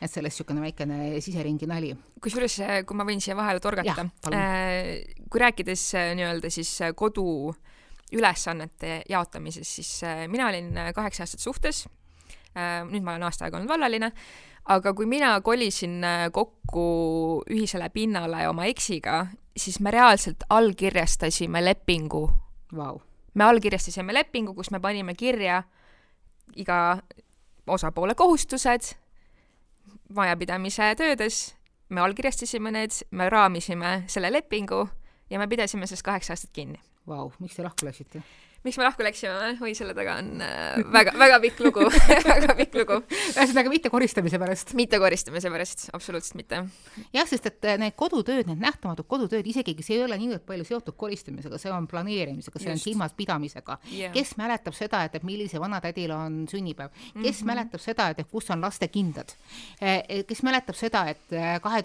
et 0.00 0.10
sellest 0.10 0.38
niisugune 0.38 0.62
väikene 0.62 1.20
siseringi 1.22 1.66
nali. 1.66 1.92
kusjuures, 2.22 2.58
kui 2.86 2.98
ma 2.98 3.06
võin 3.06 3.22
siia 3.22 3.36
vahele 3.38 3.62
torgata, 3.62 4.06
kui 5.28 5.42
rääkides 5.42 5.84
nii-öelda 6.18 6.50
siis 6.54 6.70
kodu 6.94 7.54
ülesannete 8.14 9.02
jaotamises, 9.10 9.74
siis 9.80 9.90
mina 10.30 10.48
olin 10.48 10.70
kaheksa 10.94 11.26
aastat 11.26 11.42
suhtes, 11.42 11.82
nüüd 12.88 13.02
ma 13.02 13.16
olen 13.16 13.26
aasta 13.26 13.46
aega 13.46 13.58
olnud 13.58 13.70
vallaline, 13.74 14.12
aga 14.70 14.94
kui 14.94 15.10
mina 15.10 15.34
kolisin 15.44 15.98
kokku 16.32 16.88
ühisele 17.50 17.90
pinnale 17.90 18.46
oma 18.48 18.70
eksiga, 18.70 19.26
siis 19.58 19.80
me 19.82 19.90
reaalselt 19.92 20.46
allkirjastasime 20.48 21.64
lepingu 21.64 22.28
wow.. 22.72 23.00
me 23.34 23.44
allkirjastasime 23.44 24.14
lepingu, 24.14 24.54
kus 24.54 24.70
me 24.70 24.80
panime 24.80 25.14
kirja 25.14 25.62
iga 26.56 27.02
osapoole 27.66 28.14
kohustused 28.14 28.94
majapidamise 30.14 30.94
töödes, 30.96 31.54
me 31.88 32.00
allkirjastasime 32.00 32.72
need, 32.72 32.90
me 33.10 33.30
raamisime 33.30 34.02
selle 34.06 34.32
lepingu 34.32 34.88
ja 35.30 35.38
me 35.38 35.48
pidasime 35.48 35.86
sellest 35.86 36.06
kaheksa 36.06 36.32
aastat 36.32 36.50
kinni. 36.52 36.80
Vau, 37.08 37.30
miks 37.38 37.56
te 37.56 37.64
lahku 37.64 37.86
läksite? 37.86 38.22
Miks 38.66 38.78
me 38.78 38.84
lahku 38.84 39.04
läksime, 39.06 39.52
oi 39.62 39.72
selle 39.76 39.94
taga 39.94 40.16
on 40.18 40.42
äh, 40.42 40.80
väga, 40.92 41.12
väga 41.18 41.38
pikk 41.44 41.60
lugu 41.62 41.84
väga 42.32 42.56
pikk 42.58 42.78
lugu. 42.80 42.96
ühesõnaga 43.06 43.70
mitte 43.70 43.90
koristamise 43.92 44.40
pärast? 44.42 44.72
mitte 44.78 44.98
koristamise 44.98 45.52
pärast, 45.52 45.84
absoluutselt 45.94 46.34
mitte. 46.40 46.58
jah, 47.14 47.28
sest 47.30 47.46
et 47.52 47.68
need 47.78 47.94
kodutööd, 47.98 48.48
need 48.50 48.62
nähtamatud 48.62 49.06
kodutööd, 49.10 49.46
isegi 49.46 49.76
see 49.78 50.00
ei 50.00 50.02
ole 50.08 50.18
niivõrd 50.18 50.42
palju 50.48 50.66
seotud 50.66 50.96
koristamisega, 50.98 51.60
see 51.62 51.70
on 51.74 51.86
planeerimisega, 51.90 52.58
see 52.58 52.72
Just. 52.72 52.74
on 52.74 52.82
silmas 52.82 53.14
pidamisega 53.18 53.78
yeah.. 53.92 54.12
kes 54.16 54.34
mäletab 54.40 54.74
seda, 54.76 55.04
et, 55.06 55.14
et 55.20 55.28
millise 55.28 55.62
vanatädil 55.62 56.16
on 56.16 56.42
sünnipäev, 56.50 56.90
kes 56.90 57.14
mm 57.14 57.22
-hmm. 57.30 57.46
mäletab 57.52 57.84
seda, 57.84 58.08
et, 58.10 58.24
et 58.24 58.30
kus 58.30 58.50
on 58.50 58.64
laste 58.64 58.90
kindad, 58.90 59.36
kes 60.26 60.42
mäletab 60.42 60.74
seda, 60.74 61.04
et 61.14 61.38
kahe, 61.62 61.84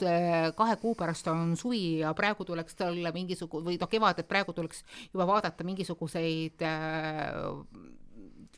kahe 0.57 0.75
kuu 0.81 0.95
pärast 0.97 1.29
on 1.29 1.53
suvi 1.57 1.99
ja 2.01 2.13
praegu 2.17 2.45
tuleks 2.45 2.75
talle 2.81 3.13
mingisugune 3.13 3.69
või 3.69 3.77
noh, 3.77 3.89
kevad, 3.89 4.19
et 4.19 4.27
praegu 4.27 4.53
tuleks 4.57 4.83
juba 5.13 5.27
vaadata 5.29 5.63
mingisuguseid 5.63 6.62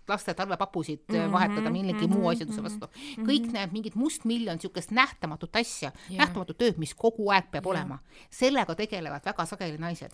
laste 0.08 0.34
talvepapusid 0.34 1.00
mm 1.08 1.16
-hmm, 1.16 1.32
vahetada 1.32 1.70
millegi 1.70 2.08
mm 2.08 2.14
-hmm, 2.14 2.18
muu 2.18 2.28
asjanduse 2.30 2.64
vastu 2.64 2.86
mm. 2.86 2.94
-hmm. 2.94 3.30
kõik 3.30 3.52
need 3.52 3.72
mingid 3.72 3.96
mustmiljon 3.96 4.56
niisugust 4.56 4.92
nähtamatut 4.92 5.56
asja 5.56 5.92
yeah., 5.92 6.18
nähtamatut 6.18 6.58
tööd, 6.58 6.78
mis 6.78 6.94
kogu 6.96 7.30
aeg 7.30 7.52
peab 7.52 7.66
yeah. 7.66 7.72
olema, 7.72 8.00
sellega 8.30 8.76
tegelevad 8.76 9.26
väga 9.26 9.46
sageli 9.46 9.78
naised. 9.78 10.12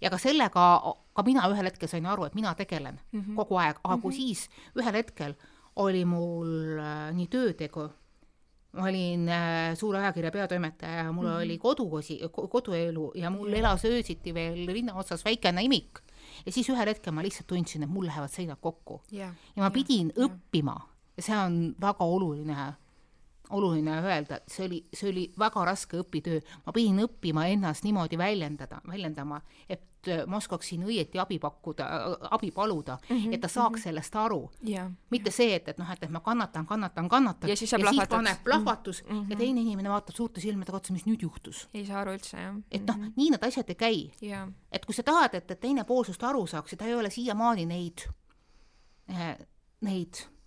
ja 0.00 0.10
ka 0.10 0.18
sellega, 0.18 0.94
ka 1.12 1.22
mina 1.22 1.48
ühel 1.48 1.64
hetkel 1.64 1.88
sain 1.88 2.06
aru, 2.06 2.24
et 2.24 2.34
mina 2.34 2.54
tegelen 2.54 3.00
mm 3.12 3.20
-hmm. 3.20 3.34
kogu 3.34 3.56
aeg, 3.56 3.76
aga 3.84 4.02
kui 4.02 4.10
mm 4.10 4.16
-hmm. 4.16 4.16
siis 4.16 4.50
ühel 4.78 4.94
hetkel 4.94 5.34
oli 5.76 6.04
mul 6.04 6.78
äh, 6.78 7.14
nii 7.14 7.26
töötegu 7.26 7.90
ma 8.72 8.84
olin 8.88 9.28
äh, 9.28 9.74
suure 9.78 9.98
ajakirja 9.98 10.30
peatoimetaja 10.30 11.04
ja 11.04 11.12
mul 11.12 11.26
mm 11.26 11.32
-hmm. 11.32 11.44
oli 11.44 11.58
kodukosi, 11.58 12.20
koduelu 12.50 13.12
ja 13.14 13.30
mul 13.30 13.52
elas 13.52 13.84
öösiti 13.84 14.34
veel 14.34 14.66
rinna 14.66 14.94
otsas 14.94 15.24
väikene 15.24 15.62
imik. 15.62 15.98
Ja 16.46 16.52
siis 16.52 16.68
ühel 16.72 16.92
hetkel 16.92 17.14
ma 17.14 17.24
lihtsalt 17.24 17.48
tundsin, 17.50 17.82
et 17.86 17.90
mul 17.90 18.06
lähevad 18.06 18.32
seinad 18.32 18.60
kokku. 18.60 19.00
ja 19.12 19.32
ma 19.56 19.70
pidin 19.74 20.12
ja. 20.14 20.26
õppima 20.28 20.76
ja 21.16 21.22
see 21.22 21.38
on 21.38 21.58
väga 21.80 22.04
oluline 22.04 22.72
oluline 23.50 24.00
öelda, 24.02 24.40
see 24.48 24.66
oli, 24.66 24.80
see 24.94 25.10
oli 25.10 25.26
väga 25.38 25.64
raske 25.64 26.00
õpitöö, 26.02 26.40
ma 26.66 26.72
pidin 26.74 27.02
õppima 27.04 27.46
ennast 27.52 27.86
niimoodi 27.86 28.18
väljendada, 28.18 28.80
väljendama, 28.88 29.40
et 29.68 30.08
äh, 30.08 30.24
ma 30.28 30.38
oskaksin 30.38 30.84
õieti 30.86 31.20
abi 31.20 31.38
pakkuda, 31.42 31.88
äh, 31.88 32.28
abi 32.36 32.50
paluda 32.54 32.98
mm, 33.00 33.16
-hmm, 33.16 33.34
et 33.34 33.40
ta 33.40 33.48
saaks 33.48 33.70
mm 33.70 33.74
-hmm. 33.78 33.82
sellest 33.82 34.16
aru 34.16 34.50
yeah,. 34.68 34.90
mitte 35.10 35.30
see, 35.30 35.54
et, 35.54 35.68
et 35.68 35.78
noh, 35.78 35.90
et, 35.90 36.02
et 36.02 36.10
ma 36.10 36.20
kannatan, 36.20 36.66
kannatan, 36.66 37.08
kannatan 37.08 37.50
ja 37.50 37.56
siis, 37.56 37.72
ja 37.72 37.78
siis 37.78 38.08
paneb 38.08 38.44
plahvatus 38.44 39.04
mm 39.04 39.20
-hmm. 39.20 39.30
ja 39.30 39.36
teine 39.36 39.60
inimene 39.60 39.88
vaatab 39.88 40.14
suurte 40.14 40.40
silmadega 40.40 40.76
otsa, 40.76 40.92
mis 40.92 41.06
nüüd 41.06 41.22
juhtus. 41.22 41.68
ei 41.74 41.86
saa 41.86 42.00
aru 42.00 42.12
üldse, 42.12 42.36
jah. 42.36 42.56
et 42.70 42.86
noh 42.86 42.96
mm 42.96 43.04
-hmm., 43.04 43.12
nii 43.16 43.30
need 43.30 43.42
asjad 43.42 43.68
ei 43.68 43.74
käi 43.74 44.10
yeah.. 44.22 44.48
et 44.72 44.84
kui 44.86 44.94
sa 44.94 45.02
tahad, 45.02 45.34
et, 45.34 45.50
et 45.50 45.60
teine 45.60 45.84
pool 45.84 46.04
sinust 46.04 46.22
aru 46.22 46.46
saaks 46.46 46.72
ja 46.72 46.78
ta 46.78 46.84
ei 46.84 46.94
ole 46.94 47.10
siiamaani 47.10 47.66
neid, 47.66 48.08
eh, 49.08 49.38
neid 49.80 50.37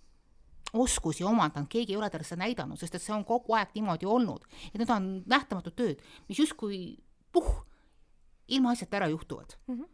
oskusi 0.72 1.24
omandanud, 1.24 1.68
keegi 1.68 1.92
ei 1.92 1.98
ole 2.00 2.10
talle 2.10 2.24
seda 2.24 2.44
näidanud, 2.44 2.80
sest 2.80 2.94
et 2.96 3.02
see 3.02 3.14
on 3.14 3.24
kogu 3.28 3.56
aeg 3.58 3.74
niimoodi 3.74 4.06
olnud. 4.08 4.46
et 4.72 4.78
need 4.80 4.90
on 4.90 5.10
nähtamatud 5.26 5.76
tööd, 5.76 6.00
mis 6.28 6.38
justkui 6.38 6.78
puh, 7.32 7.50
ilmaasjata 8.48 8.96
ära 8.96 9.10
juhtuvad 9.12 9.58
mm. 9.66 9.74
-hmm 9.80 9.90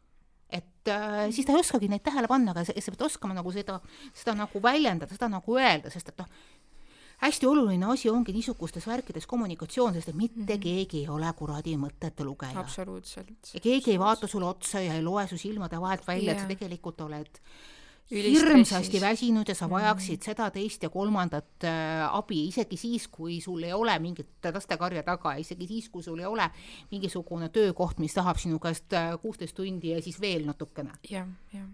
et 0.49 0.89
äh, 0.89 1.29
siis 1.31 1.47
ta 1.47 1.53
ei 1.53 1.61
oskagi 1.61 1.89
neid 1.93 2.01
tähele 2.01 2.29
panna, 2.29 2.55
aga 2.55 2.65
sa, 2.65 2.73
sa 2.73 2.93
pead 2.95 3.03
oskama 3.05 3.35
nagu 3.37 3.53
seda, 3.53 3.81
seda 4.17 4.33
nagu 4.33 4.63
väljendada, 4.63 5.13
seda 5.13 5.29
nagu 5.29 5.59
öelda, 5.61 5.91
sest 5.93 6.09
et 6.09 6.23
noh, 6.23 6.31
hästi 7.21 7.49
oluline 7.51 7.87
asi 7.93 8.09
ongi 8.09 8.33
niisugustes 8.33 8.87
värkides 8.89 9.27
kommunikatsioon, 9.29 9.93
sest 9.95 10.09
et 10.09 10.17
mitte 10.17 10.39
mm 10.41 10.47
-hmm. 10.47 10.63
keegi 10.63 10.99
ei 11.03 11.09
ole 11.09 11.33
kuradi 11.37 11.77
mõtete 11.77 12.25
lugeja. 12.25 12.61
absoluutselt. 12.61 13.55
ja 13.55 13.61
keegi 13.61 13.91
ei 13.91 13.99
vaata 13.99 14.27
sulle 14.27 14.47
otsa 14.47 14.81
ja 14.81 14.95
ei 14.95 15.03
loe 15.03 15.27
su 15.27 15.37
silmade 15.37 15.81
vahelt 15.81 16.07
välja 16.07 16.33
yeah., 16.33 16.37
et 16.37 16.43
sa 16.43 16.49
tegelikult 16.49 17.01
oled 17.01 17.41
hirmsasti 18.11 19.01
väsinud 19.01 19.49
ja 19.49 19.55
sa 19.55 19.69
vajaksid 19.71 20.19
mm. 20.19 20.25
seda, 20.25 20.49
teist 20.51 20.83
ja 20.83 20.91
kolmandat 20.91 21.65
äh, 21.69 22.05
abi, 22.09 22.47
isegi 22.49 22.77
siis, 22.81 23.09
kui 23.13 23.41
sul 23.45 23.63
ei 23.67 23.73
ole 23.77 23.99
mingit 24.01 24.49
lastekarja 24.55 25.03
taga, 25.05 25.35
isegi 25.41 25.67
siis, 25.69 25.89
kui 25.93 26.03
sul 26.03 26.21
ei 26.23 26.27
ole 26.27 26.49
mingisugune 26.91 27.51
töökoht, 27.53 28.01
mis 28.01 28.17
tahab 28.17 28.41
sinu 28.41 28.61
käest 28.63 28.97
äh, 28.97 29.13
kuusteist 29.21 29.57
tundi 29.57 29.93
ja 29.93 30.03
siis 30.03 30.21
veel 30.21 30.47
natukene. 30.49 30.97
jah, 31.11 31.29
jah. 31.53 31.69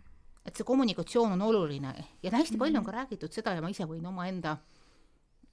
et 0.45 0.57
see 0.57 0.67
kommunikatsioon 0.67 1.37
on 1.37 1.47
oluline 1.51 1.95
ja 2.23 2.35
hästi 2.35 2.59
palju 2.59 2.83
on 2.83 2.89
ka 2.89 2.99
räägitud 2.99 3.33
seda 3.33 3.55
ja 3.55 3.63
ma 3.63 3.71
ise 3.71 3.87
võin 3.87 4.07
omaenda 4.11 4.57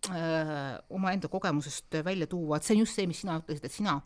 äh, 0.09 0.79
omaenda 0.89 1.29
kogemusest 1.29 2.01
välja 2.05 2.27
tuua, 2.27 2.57
et 2.57 2.65
see 2.65 2.75
on 2.75 2.85
just 2.85 2.97
see, 2.97 3.07
mis 3.07 3.21
sina 3.21 3.37
ütlesid, 3.37 3.69
et 3.69 3.77
sina 3.77 3.99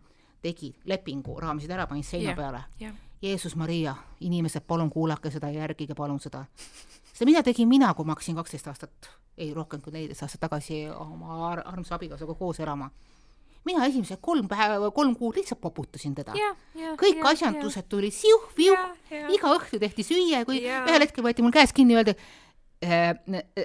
tegid 0.43 0.83
lepingu, 0.85 1.39
raamisid 1.39 1.71
ära, 1.71 1.87
panid 1.87 2.05
seina 2.05 2.33
yeah, 2.33 2.37
peale 2.37 2.65
yeah 2.81 3.04
Jeesus 3.25 3.55
Maria, 3.55 3.95
inimesed, 4.21 4.63
palun 4.67 4.89
kuulake 4.89 5.31
seda 5.33 5.49
ja 5.49 5.65
järgige 5.65 5.95
palun 5.95 6.19
seda. 6.19 6.45
seda 7.13 7.25
mida 7.29 7.43
tegin 7.43 7.67
mina, 7.69 7.93
kui 7.93 8.05
ma 8.05 8.13
hakkasin 8.13 8.37
kaksteist 8.37 8.67
aastat, 8.71 9.09
ei 9.37 9.53
rohkem 9.53 9.81
kui 9.81 9.93
neliteist 9.93 10.25
aastat 10.27 10.43
tagasi 10.45 10.85
oma 10.91 11.39
ar 11.51 11.63
armsa 11.65 11.95
abikaasaga 11.95 12.35
koos 12.35 12.59
elama. 12.59 12.89
mina 13.65 13.85
esimesed 13.85 14.19
kolm 14.21 14.47
päeva, 14.47 14.91
kolm 14.91 15.15
kuud 15.15 15.35
lihtsalt 15.35 15.61
poputasin 15.61 16.15
teda. 16.15 16.33
kõik 17.01 17.17
ja, 17.17 17.29
asjandused 17.31 17.89
tulid 17.89 18.13
siuh-viuh, 18.13 18.85
iga 19.33 19.55
õhtu 19.57 19.79
tehti 19.79 20.03
süüa 20.03 20.45
kui 20.45 20.61
ja. 20.63 20.83
ühel 20.85 21.07
hetkel 21.07 21.25
võeti 21.25 21.41
mul 21.41 21.55
käest 21.55 21.73
kinni 21.73 21.97
öeldi 21.97 22.13
äh,, 22.85 23.15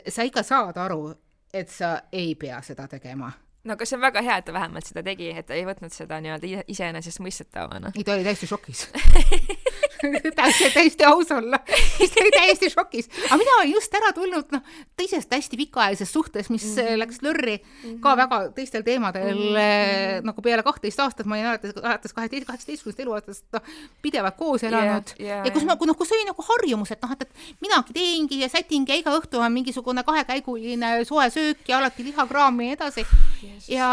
sa 0.09 0.25
ikka 0.25 0.42
saad 0.42 0.81
aru, 0.81 1.14
et 1.53 1.68
sa 1.68 1.99
ei 2.12 2.35
pea 2.35 2.62
seda 2.62 2.88
tegema 2.88 3.33
no 3.64 3.77
aga 3.77 3.87
see 3.87 3.99
on 3.99 4.05
väga 4.05 4.23
hea, 4.25 4.38
et 4.40 4.46
ta 4.49 4.55
vähemalt 4.57 4.88
seda 4.88 5.03
tegi, 5.05 5.29
et 5.37 5.46
ta 5.49 5.57
ei 5.57 5.66
võtnud 5.68 5.92
seda 5.92 6.20
nii-öelda 6.25 6.64
iseenesestmõistetavana. 6.73 7.92
ei, 7.96 8.05
ta 8.05 8.16
oli 8.16 8.25
täiesti 8.25 8.49
šokis 8.49 8.87
täiesti, 10.38 10.70
täiesti 10.75 11.05
aus 11.05 11.33
olla. 11.37 11.59
ta 11.59 12.23
oli 12.23 12.31
täiesti 12.33 12.70
šokis. 12.73 13.11
aga 13.27 13.37
mina 13.37 13.57
olin 13.59 13.75
just 13.75 13.94
ära 14.01 14.12
tulnud, 14.16 14.55
noh, 14.55 14.62
teisest 14.96 15.33
hästi 15.35 15.59
pikaajalisest 15.61 16.12
suhtes, 16.12 16.49
mis 16.51 16.64
mm 16.64 16.83
-hmm. 16.83 16.99
läks 17.03 17.20
lörri 17.23 17.57
mm 17.57 17.90
-hmm. 17.90 18.01
ka 18.01 18.16
väga 18.16 18.38
teistel 18.57 18.83
teemadel 18.83 19.37
mm, 19.37 19.57
-hmm. 19.57 20.25
nagu 20.31 20.42
peale 20.42 20.62
kahtteist 20.62 21.01
aastat, 21.01 21.27
ma 21.27 21.35
olin 21.35 21.46
alates, 21.46 21.77
alates 21.83 22.12
kaheteist, 22.12 22.46
kaheksateistkümnest 22.46 23.01
eluaastast 23.01 23.44
noh, 23.53 23.62
pidevalt 24.03 24.37
koos 24.37 24.64
elanud 24.64 25.12
yeah, 25.20 25.31
yeah, 25.31 25.46
ja 25.46 25.53
kus 25.53 25.64
ma, 25.64 25.77
noh, 25.87 25.96
kus 25.96 26.12
oli 26.12 26.25
nagu 26.25 26.42
harjumus, 26.42 26.90
et 26.90 27.03
noh, 27.03 27.12
et, 27.12 27.23
et 27.23 27.61
minagi 27.61 27.92
teengi 27.92 28.40
ja 28.40 28.49
sätingi 28.49 28.92
ja 28.92 28.99
iga 28.99 29.12
õhtu 29.18 29.37
on 29.38 29.53
mingisugune 29.53 30.03
kahekäiguline 30.03 31.05
soe 31.05 31.31
söök 31.31 31.68
ja 31.68 31.79
alati 31.79 32.05
lihakraam 32.05 32.61
ja 32.61 32.66
nii 32.66 32.73
edasi. 32.73 33.07
Ja, 33.68 33.88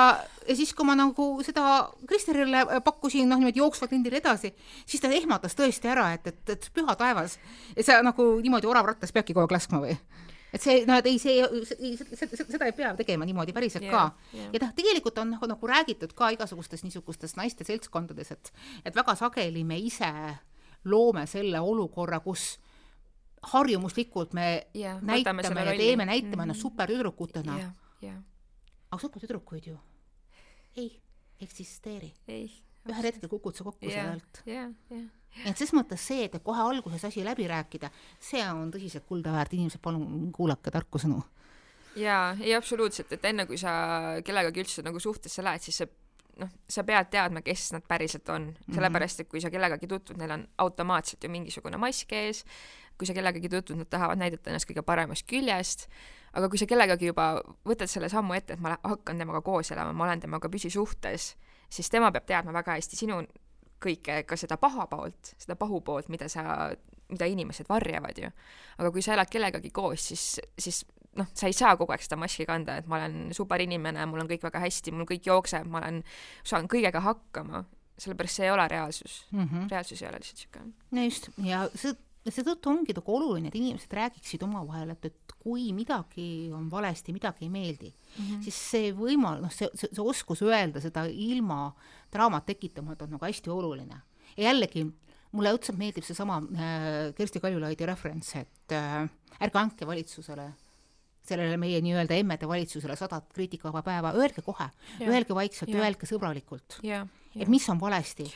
ja 0.47 0.55
siis, 0.55 0.73
kui 0.75 0.85
ma 0.87 0.95
nagu 0.97 1.27
seda 1.45 1.89
Kristerile 2.07 2.81
pakkusin, 2.85 3.27
noh, 3.29 3.39
niimoodi 3.41 3.61
jooksvalt 3.61 3.93
lindil 3.95 4.17
edasi, 4.19 4.53
siis 4.85 5.03
ta 5.03 5.11
ehmatas 5.13 5.57
tõesti 5.57 5.91
ära, 5.91 6.11
et, 6.17 6.27
et, 6.27 6.55
et 6.55 6.69
püha 6.73 6.95
taevas, 6.99 7.37
et 7.75 7.85
sa 7.85 7.99
nagu 8.05 8.29
niimoodi 8.41 8.69
oravrattas 8.69 9.13
peabki 9.15 9.35
kogu 9.35 9.47
aeg 9.47 9.57
laskma 9.57 9.83
või? 9.83 9.97
et 10.53 10.63
see, 10.63 10.83
no 10.87 10.97
ei, 11.03 11.17
see, 11.19 11.41
see, 11.67 12.29
seda 12.39 12.67
ei 12.69 12.75
pea 12.75 12.93
tegema 12.97 13.25
niimoodi 13.27 13.53
päriselt 13.55 13.85
yeah, 13.85 13.93
ka 13.93 14.37
yeah.. 14.37 14.53
ja 14.55 14.61
noh, 14.63 14.71
tegelikult 14.77 15.19
on 15.21 15.33
nagu, 15.35 15.49
nagu 15.49 15.69
räägitud 15.69 16.13
ka 16.17 16.31
igasugustes 16.35 16.85
niisugustes 16.85 17.35
naiste 17.39 17.67
seltskondades, 17.67 18.31
et, 18.35 18.53
et 18.87 18.95
väga 18.95 19.17
sageli 19.19 19.65
me 19.67 19.79
ise 19.83 20.11
loome 20.87 21.25
selle 21.27 21.59
olukorra, 21.59 22.21
kus 22.23 22.55
harjumuslikult 23.51 24.33
me 24.37 24.47
yeah, 24.75 25.01
näitame 25.03 25.43
ja 25.43 25.75
teeme, 25.77 26.07
näitame 26.07 26.43
ennast 26.43 26.47
mm 26.47 26.51
-hmm. 26.51 26.61
supertüdrukutena 26.61 27.57
yeah,. 27.57 27.75
Yeah 28.03 28.17
aga 28.97 29.05
supertüdrukuid 29.05 29.69
ju 29.69 29.77
ei 30.77 30.89
eksisteeri. 31.41 32.11
ühel 32.87 33.03
hetkel 33.03 33.29
kukud 33.29 33.55
sa 33.55 33.65
kokku 33.67 33.89
yeah, 33.89 34.05
sellelt 34.05 34.41
yeah,. 34.47 34.69
Yeah. 34.91 35.07
et 35.49 35.59
ses 35.59 35.73
mõttes 35.75 36.01
see, 36.07 36.25
et 36.25 36.37
kohe 36.43 36.61
alguses 36.63 37.03
asi 37.05 37.23
läbi 37.25 37.47
rääkida, 37.49 37.89
see 38.19 38.43
on 38.47 38.71
tõsiselt 38.71 39.05
kulda 39.09 39.33
väärt, 39.35 39.53
inimesed, 39.57 39.81
palun 39.83 40.31
kuulake 40.35 40.71
tarku 40.71 41.01
sõnu. 41.01 41.19
jaa, 41.99 42.31
ei 42.39 42.55
absoluutselt, 42.55 43.11
et 43.11 43.25
enne 43.27 43.45
kui 43.49 43.59
sa 43.59 43.73
kellegagi 44.25 44.63
üldse 44.63 44.85
nagu 44.87 45.01
suhtesse 45.03 45.43
lähed, 45.43 45.65
siis 45.67 45.83
see 45.83 45.91
noh, 46.39 46.53
sa 46.69 46.85
pead 46.87 47.11
teadma, 47.11 47.43
kes 47.45 47.71
nad 47.75 47.85
päriselt 47.87 48.29
on, 48.33 48.51
mhm. 48.53 48.77
sellepärast 48.77 49.23
et 49.23 49.29
kui 49.31 49.43
sa 49.43 49.51
kellegagi 49.53 49.89
tutvud, 49.91 50.19
neil 50.21 50.37
on 50.37 50.47
automaatselt 50.63 51.23
ju 51.23 51.33
mingisugune 51.33 51.79
mask 51.81 52.13
ees, 52.15 52.45
kui 52.97 53.07
sa 53.07 53.13
kellegagi 53.13 53.49
tutvud, 53.49 53.77
nad 53.77 53.89
tahavad 53.89 54.19
näidata 54.21 54.51
ennast 54.51 54.67
kõige 54.69 54.83
paremast 54.85 55.27
küljest, 55.29 55.87
aga 56.33 56.49
kui 56.49 56.59
sa 56.61 56.67
kellegagi 56.69 57.11
juba 57.11 57.29
võtad 57.67 57.89
selle 57.91 58.09
sammu 58.09 58.37
ette, 58.37 58.57
et 58.57 58.63
ma 58.63 58.75
hakkan 58.83 59.21
temaga 59.21 59.41
koos 59.45 59.71
elama, 59.73 59.93
ma 59.93 60.07
olen 60.07 60.23
temaga 60.23 60.49
püsisuhtes, 60.49 61.35
siis 61.69 61.91
tema 61.93 62.11
peab 62.11 62.27
teadma 62.29 62.55
väga 62.57 62.77
hästi 62.77 62.99
sinu 62.99 63.21
kõike, 63.83 64.23
ka 64.25 64.37
seda 64.39 64.57
paha 64.57 64.87
poolt, 64.89 65.33
seda 65.37 65.55
pahupoolt, 65.59 66.09
mida 66.09 66.29
sa, 66.31 66.71
mida 67.11 67.29
inimesed 67.29 67.69
varjavad 67.69 68.17
ju. 68.17 68.29
aga 68.77 68.91
kui 68.91 69.05
sa 69.05 69.13
elad 69.13 69.29
kellegagi 69.29 69.69
koos, 69.73 70.09
siis, 70.09 70.25
siis 70.57 70.83
noh, 71.17 71.29
sa 71.33 71.49
ei 71.49 71.55
saa 71.55 71.75
kogu 71.77 71.93
aeg 71.93 72.05
seda 72.05 72.17
maski 72.19 72.45
kanda, 72.49 72.79
et 72.81 72.89
ma 72.89 72.99
olen 72.99 73.33
super 73.37 73.61
inimene, 73.61 74.05
mul 74.09 74.23
on 74.23 74.29
kõik 74.29 74.45
väga 74.49 74.61
hästi, 74.65 74.93
mul 74.95 75.09
kõik 75.09 75.29
jookseb, 75.29 75.69
ma 75.69 75.81
olen, 75.83 76.01
saan 76.47 76.69
kõigega 76.71 77.03
hakkama, 77.05 77.63
sellepärast 77.97 78.39
see 78.39 78.45
ei 78.45 78.53
ole 78.53 78.67
reaalsus 78.69 79.13
mm. 79.31 79.45
-hmm. 79.45 79.69
reaalsus 79.71 80.01
ei 80.01 80.09
ole 80.09 80.19
lihtsalt 80.21 80.37
niisugune. 80.37 80.73
no 80.91 81.03
just, 81.03 81.29
ja 81.43 81.63
see 81.73 81.95
seetõttu 82.33 82.71
ongi 82.71 82.95
nagu 82.97 83.15
oluline, 83.15 83.51
et 83.51 83.57
inimesed 83.57 83.93
räägiksid 83.97 84.43
omavahel, 84.45 84.93
et, 84.95 85.09
et 85.09 85.35
kui 85.37 85.69
midagi 85.75 86.49
on 86.55 86.67
valesti, 86.71 87.15
midagi 87.15 87.47
ei 87.47 87.51
meeldi 87.53 87.89
mm, 87.91 88.23
-hmm. 88.23 88.43
siis 88.45 88.59
see 88.71 88.91
võimal-, 88.95 89.41
noh, 89.43 89.53
see, 89.53 89.69
see, 89.73 89.89
see 89.91 90.03
oskus 90.03 90.41
öelda 90.45 90.81
seda 90.83 91.05
ilma 91.07 91.73
draamat 92.13 92.45
tekitamata 92.45 93.05
on 93.05 93.17
nagu 93.17 93.25
hästi 93.25 93.49
oluline. 93.53 94.01
ja 94.37 94.43
jällegi, 94.49 94.85
mulle 95.31 95.53
õudselt 95.53 95.77
meeldib 95.77 96.03
seesama 96.03 96.39
äh, 96.41 97.13
Kersti 97.15 97.39
Kaljulaidi 97.39 97.85
referents, 97.85 98.35
et 98.35 98.75
äh, 98.75 99.09
ärge 99.39 99.59
andke 99.59 99.87
valitsusele 99.87 100.53
sellele 101.27 101.57
meie 101.59 101.81
nii-öelda 101.83 102.15
emmede 102.15 102.47
valitsusele 102.47 102.95
sadat 102.95 103.33
kriitikavaba 103.35 103.81
päeva, 103.83 104.13
öelge 104.15 104.41
kohe, 104.41 104.69
öelge 105.03 105.35
vaikselt, 105.35 105.73
öelge 105.75 106.07
sõbralikult, 106.07 106.79
et 107.35 107.51
mis 107.51 107.67
on 107.69 107.81
valesti 107.81 108.29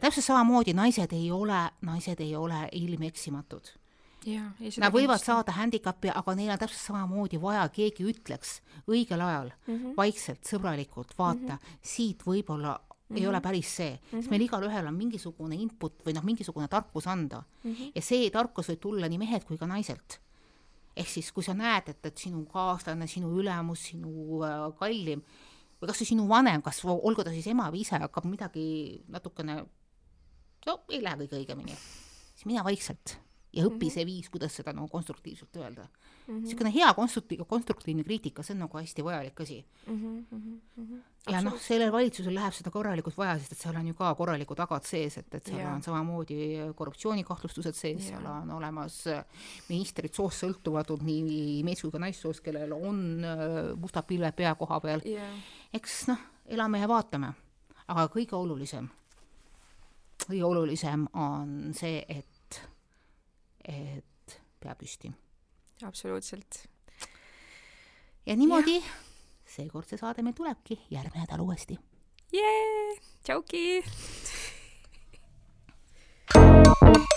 ja 0.00 0.06
täpselt 0.08 0.24
samamoodi 0.24 0.72
naised 0.72 1.12
ei 1.12 1.30
ole, 1.30 1.60
naised 1.84 2.20
ei 2.24 2.32
ole 2.36 2.68
ilmeksimatud. 2.72 3.74
Nad 4.20 4.92
võivad 4.92 5.16
kindlasti. 5.16 5.26
saada 5.26 5.52
handicap'i, 5.56 6.10
aga 6.12 6.34
neil 6.36 6.52
on 6.52 6.60
täpselt 6.60 6.82
samamoodi 6.82 7.40
vaja, 7.40 7.64
keegi 7.72 8.04
ütleks 8.04 8.58
õigel 8.84 9.20
ajal 9.24 9.50
mm, 9.50 9.76
-hmm. 9.76 9.94
vaikselt, 9.96 10.44
sõbralikult, 10.44 11.14
vaata 11.18 11.40
mm, 11.40 11.56
-hmm. 11.56 11.78
siit 11.82 12.26
võib-olla 12.26 12.74
mm 12.76 13.16
-hmm. 13.16 13.20
ei 13.20 13.26
ole 13.26 13.38
mhm. 13.38 13.42
päris 13.42 13.76
see 13.76 13.90
mm, 13.90 13.98
-hmm. 14.02 14.20
sest 14.20 14.30
meil 14.30 14.42
igalühel 14.42 14.86
on 14.86 14.94
mingisugune 14.94 15.56
input 15.56 16.04
või 16.06 16.14
noh, 16.14 16.24
mingisugune 16.24 16.68
tarkus 16.68 17.06
anda 17.06 17.42
mm. 17.64 17.72
-hmm. 17.72 17.92
ja 17.94 18.02
see 18.02 18.30
tarkus 18.30 18.68
võib 18.68 18.80
tulla 18.80 19.08
nii 19.08 19.18
mehed 19.18 19.44
kui 19.44 19.58
ka 19.58 19.66
naiselt. 19.66 20.20
ehk 20.96 21.08
siis, 21.08 21.32
kui 21.32 21.42
sa 21.42 21.54
näed, 21.54 21.88
et, 21.88 22.06
et 22.06 22.18
sinu 22.18 22.44
kaaslane, 22.44 23.06
sinu 23.06 23.32
ülemus, 23.40 23.84
sinu 23.88 24.42
äh, 24.44 24.78
kallim 24.78 25.22
või 25.80 25.86
kas 25.88 26.00
või 26.00 26.06
sinu 26.06 26.28
vanem, 26.28 26.62
kas 26.62 26.84
olgu 26.84 27.24
ta 27.24 27.30
siis 27.30 27.46
ema 27.46 27.70
või 27.70 27.80
ise, 27.80 27.96
hakkab 27.96 28.24
midagi 28.24 29.02
natukene 29.08 29.64
no 30.66 30.80
ei 30.90 31.02
lähe 31.02 31.22
kõige 31.22 31.40
õigemini, 31.40 31.76
siis 32.34 32.46
mine 32.50 32.64
vaikselt 32.66 33.16
ja 33.52 33.64
õpi 33.66 33.74
mm 33.74 33.80
-hmm. 33.80 33.94
see 33.94 34.06
viis, 34.06 34.28
kuidas 34.30 34.54
seda 34.54 34.72
nagu 34.72 34.88
konstruktiivselt 34.88 35.56
öelda 35.56 35.86
mm. 36.26 36.42
niisugune 36.44 36.70
hea 36.74 36.92
konstruktiivne, 36.94 37.44
konstruktiivne 37.48 38.04
kriitika, 38.04 38.42
see 38.42 38.54
on 38.54 38.62
nagu 38.64 38.78
hästi 38.78 39.04
vajalik 39.04 39.40
asi 39.40 39.58
ja 41.30 41.40
noh, 41.42 41.56
sellel 41.60 41.90
valitsusel 41.92 42.34
läheb 42.34 42.54
seda 42.54 42.70
korralikult 42.70 43.16
vaja, 43.18 43.34
sest 43.38 43.56
et 43.56 43.64
seal 43.64 43.76
on 43.80 43.88
ju 43.90 43.96
ka 43.98 44.12
korralikud 44.14 44.56
tagad 44.56 44.86
sees, 44.86 45.18
et, 45.18 45.34
et 45.34 45.50
seal 45.50 45.58
yeah. 45.58 45.74
on 45.74 45.82
samamoodi 45.82 46.38
korruptsioonikahtlustused 46.78 47.74
sees 47.74 48.06
yeah., 48.06 48.20
seal 48.20 48.30
on 48.30 48.54
olemas 48.60 49.02
ministrid 49.68 50.14
soost 50.14 50.44
sõltumatud, 50.44 51.02
nii 51.02 51.64
mees 51.66 51.82
kui 51.82 51.90
ka 51.90 51.98
naissoost, 51.98 52.44
kellel 52.46 52.72
on 52.76 53.24
äh, 53.24 53.74
mustad 53.80 54.06
pilved 54.06 54.38
pea 54.38 54.54
koha 54.54 54.80
peal 54.80 55.04
yeah.. 55.04 55.34
eks 55.74 56.04
noh, 56.12 56.24
elame 56.46 56.80
ja 56.80 56.88
vaatame. 56.88 57.34
aga 57.90 58.06
kõige 58.14 58.36
olulisem, 58.38 58.86
kõige 60.28 60.44
olulisem 60.46 61.06
on 61.18 61.74
see, 61.76 62.00
et, 62.08 62.60
et 63.64 64.36
pea 64.60 64.74
püsti. 64.78 65.12
absoluutselt. 65.86 66.64
ja 68.26 68.36
niimoodi 68.36 68.80
seekord 69.50 69.88
see 69.88 69.98
saade 70.00 70.22
meil 70.22 70.36
tulebki 70.36 70.78
järgmine 70.90 71.24
nädal 71.26 71.40
uuesti. 71.46 71.78
jee, 72.32 72.98
tšauki! 73.24 73.64